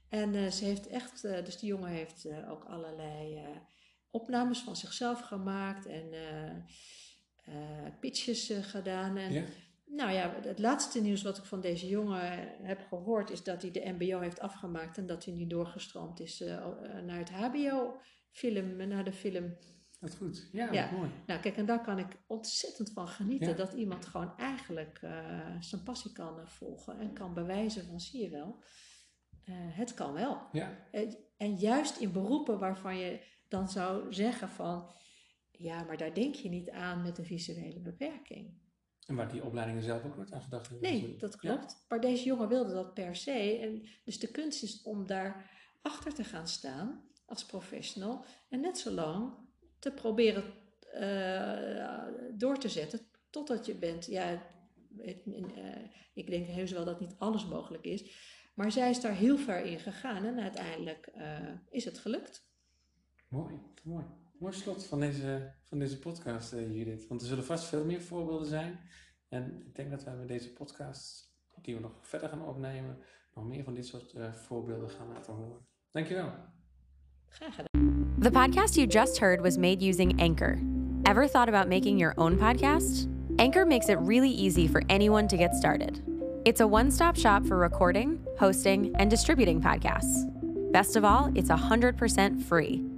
En 0.08 0.34
uh, 0.34 0.50
ze 0.50 0.64
heeft 0.64 0.86
echt, 0.86 1.24
uh, 1.24 1.44
dus 1.44 1.58
die 1.58 1.68
jongen 1.68 1.90
heeft 1.90 2.28
ook 2.48 2.64
allerlei 2.64 3.46
opnames 4.10 4.58
van 4.58 4.76
zichzelf 4.76 5.20
gemaakt 5.20 5.86
en 5.86 6.10
pitches 8.00 8.52
gedaan. 8.60 9.16
En. 9.16 9.46
Nou 9.90 10.12
ja, 10.12 10.34
het 10.42 10.58
laatste 10.58 11.00
nieuws 11.00 11.22
wat 11.22 11.38
ik 11.38 11.44
van 11.44 11.60
deze 11.60 11.88
jongen 11.88 12.48
heb 12.62 12.86
gehoord 12.88 13.30
is 13.30 13.42
dat 13.42 13.62
hij 13.62 13.70
de 13.70 13.94
MBO 13.98 14.20
heeft 14.20 14.40
afgemaakt 14.40 14.98
en 14.98 15.06
dat 15.06 15.24
hij 15.24 15.34
nu 15.34 15.46
doorgestroomd 15.46 16.20
is 16.20 16.40
uh, 16.40 16.66
naar 17.04 17.18
het 17.18 17.30
HBO-film, 17.30 18.88
naar 18.88 19.04
de 19.04 19.12
film. 19.12 19.56
Dat 20.00 20.16
goed, 20.16 20.48
ja, 20.52 20.72
ja. 20.72 20.90
mooi. 20.90 21.10
Nou, 21.26 21.40
kijk, 21.40 21.56
en 21.56 21.66
daar 21.66 21.82
kan 21.82 21.98
ik 21.98 22.16
ontzettend 22.26 22.92
van 22.92 23.08
genieten 23.08 23.56
dat 23.56 23.72
iemand 23.72 24.06
gewoon 24.06 24.36
eigenlijk 24.36 25.00
uh, 25.02 25.56
zijn 25.60 25.82
passie 25.82 26.12
kan 26.12 26.48
volgen 26.48 26.98
en 26.98 27.12
kan 27.12 27.34
bewijzen 27.34 27.86
van 27.86 28.00
zie 28.00 28.22
je 28.22 28.30
wel, 28.30 28.62
het 29.52 29.94
kan 29.94 30.12
wel. 30.12 30.48
Ja. 30.52 30.88
en 31.36 31.56
juist 31.56 31.96
in 31.96 32.12
beroepen 32.12 32.58
waarvan 32.58 32.98
je 32.98 33.20
dan 33.48 33.68
zou 33.68 34.12
zeggen 34.12 34.48
van 34.48 34.90
ja, 35.50 35.84
maar 35.84 35.96
daar 35.96 36.14
denk 36.14 36.34
je 36.34 36.48
niet 36.48 36.70
aan 36.70 37.02
met 37.02 37.18
een 37.18 37.24
visuele 37.24 37.80
beperking. 37.80 38.67
En 39.08 39.14
waar 39.14 39.32
die 39.32 39.44
opleidingen 39.44 39.82
zelf 39.82 40.04
ook 40.04 40.16
nooit 40.16 40.32
aan 40.32 40.42
gedacht 40.42 40.68
hebben. 40.68 40.90
Nee, 40.90 41.16
dat 41.16 41.36
klopt. 41.36 41.84
Maar 41.88 42.00
deze 42.00 42.24
jongen 42.24 42.48
wilde 42.48 42.72
dat 42.72 42.94
per 42.94 43.16
se. 43.16 43.58
En 43.60 43.82
dus 44.04 44.18
de 44.18 44.30
kunst 44.30 44.62
is 44.62 44.82
om 44.82 45.06
daar 45.06 45.50
achter 45.82 46.14
te 46.14 46.24
gaan 46.24 46.48
staan 46.48 47.04
als 47.26 47.46
professional. 47.46 48.24
En 48.48 48.60
net 48.60 48.78
zo 48.78 48.90
lang 48.90 49.32
te 49.78 49.92
proberen 49.92 50.44
uh, 50.94 52.02
door 52.34 52.58
te 52.58 52.68
zetten 52.68 53.00
totdat 53.30 53.66
je 53.66 53.74
bent. 53.74 54.06
Ja, 54.06 54.42
uh, 54.96 55.76
ik 56.14 56.30
denk 56.30 56.46
heus 56.46 56.72
wel 56.72 56.84
dat 56.84 57.00
niet 57.00 57.14
alles 57.18 57.46
mogelijk 57.46 57.84
is. 57.84 58.26
Maar 58.54 58.72
zij 58.72 58.90
is 58.90 59.00
daar 59.00 59.14
heel 59.14 59.36
ver 59.36 59.64
in 59.64 59.78
gegaan 59.78 60.24
en 60.24 60.40
uiteindelijk 60.40 61.10
uh, 61.16 61.50
is 61.70 61.84
het 61.84 61.98
gelukt. 61.98 62.46
Mooi, 63.28 63.54
mooi. 63.82 64.04
Mooi 64.38 64.52
slot 64.52 64.86
van 64.86 65.00
deze, 65.00 65.52
van 65.64 65.78
deze 65.78 65.98
podcast, 65.98 66.52
uh, 66.52 66.76
Judith. 66.76 67.06
Want 67.08 67.20
er 67.20 67.26
zullen 67.26 67.44
vast 67.44 67.64
veel 67.64 67.84
meer 67.84 68.00
voorbeelden 68.00 68.46
zijn. 68.46 68.78
En 69.28 69.62
ik 69.66 69.74
denk 69.74 69.90
dat 69.90 70.04
wij 70.04 70.14
met 70.14 70.28
deze 70.28 70.52
podcast, 70.52 71.32
die 71.62 71.74
we 71.74 71.80
nog 71.80 71.92
verder 72.00 72.28
gaan 72.28 72.46
opnemen, 72.46 72.98
nog 73.34 73.44
meer 73.44 73.64
van 73.64 73.74
dit 73.74 73.86
soort 73.86 74.14
uh, 74.14 74.32
voorbeelden 74.32 74.90
gaan 74.90 75.08
laten 75.08 75.32
horen. 75.32 75.66
Dankjewel. 75.90 76.32
Graag 77.28 77.54
gedaan. 77.54 78.14
The 78.20 78.30
podcast 78.30 78.74
you 78.74 78.86
just 78.86 79.18
heard 79.18 79.40
was 79.40 79.56
made 79.56 79.88
using 79.88 80.20
Anchor. 80.20 80.58
Ever 81.02 81.28
thought 81.28 81.48
about 81.48 81.68
making 81.68 81.98
your 81.98 82.12
own 82.16 82.36
podcast? 82.36 83.06
Anchor 83.36 83.66
makes 83.66 83.88
it 83.88 83.98
really 84.00 84.30
easy 84.30 84.68
for 84.68 84.82
anyone 84.86 85.26
to 85.26 85.36
get 85.36 85.54
started. 85.54 86.02
It's 86.44 86.60
a 86.60 86.66
one 86.66 86.90
stop 86.90 87.16
shop 87.16 87.46
for 87.46 87.56
recording, 87.56 88.18
hosting, 88.38 88.94
and 88.96 89.10
distributing 89.10 89.60
podcasts. 89.60 90.26
Best 90.72 90.96
of 90.96 91.04
all, 91.04 91.30
it's 91.34 91.50
100% 91.50 92.42
free. 92.42 92.97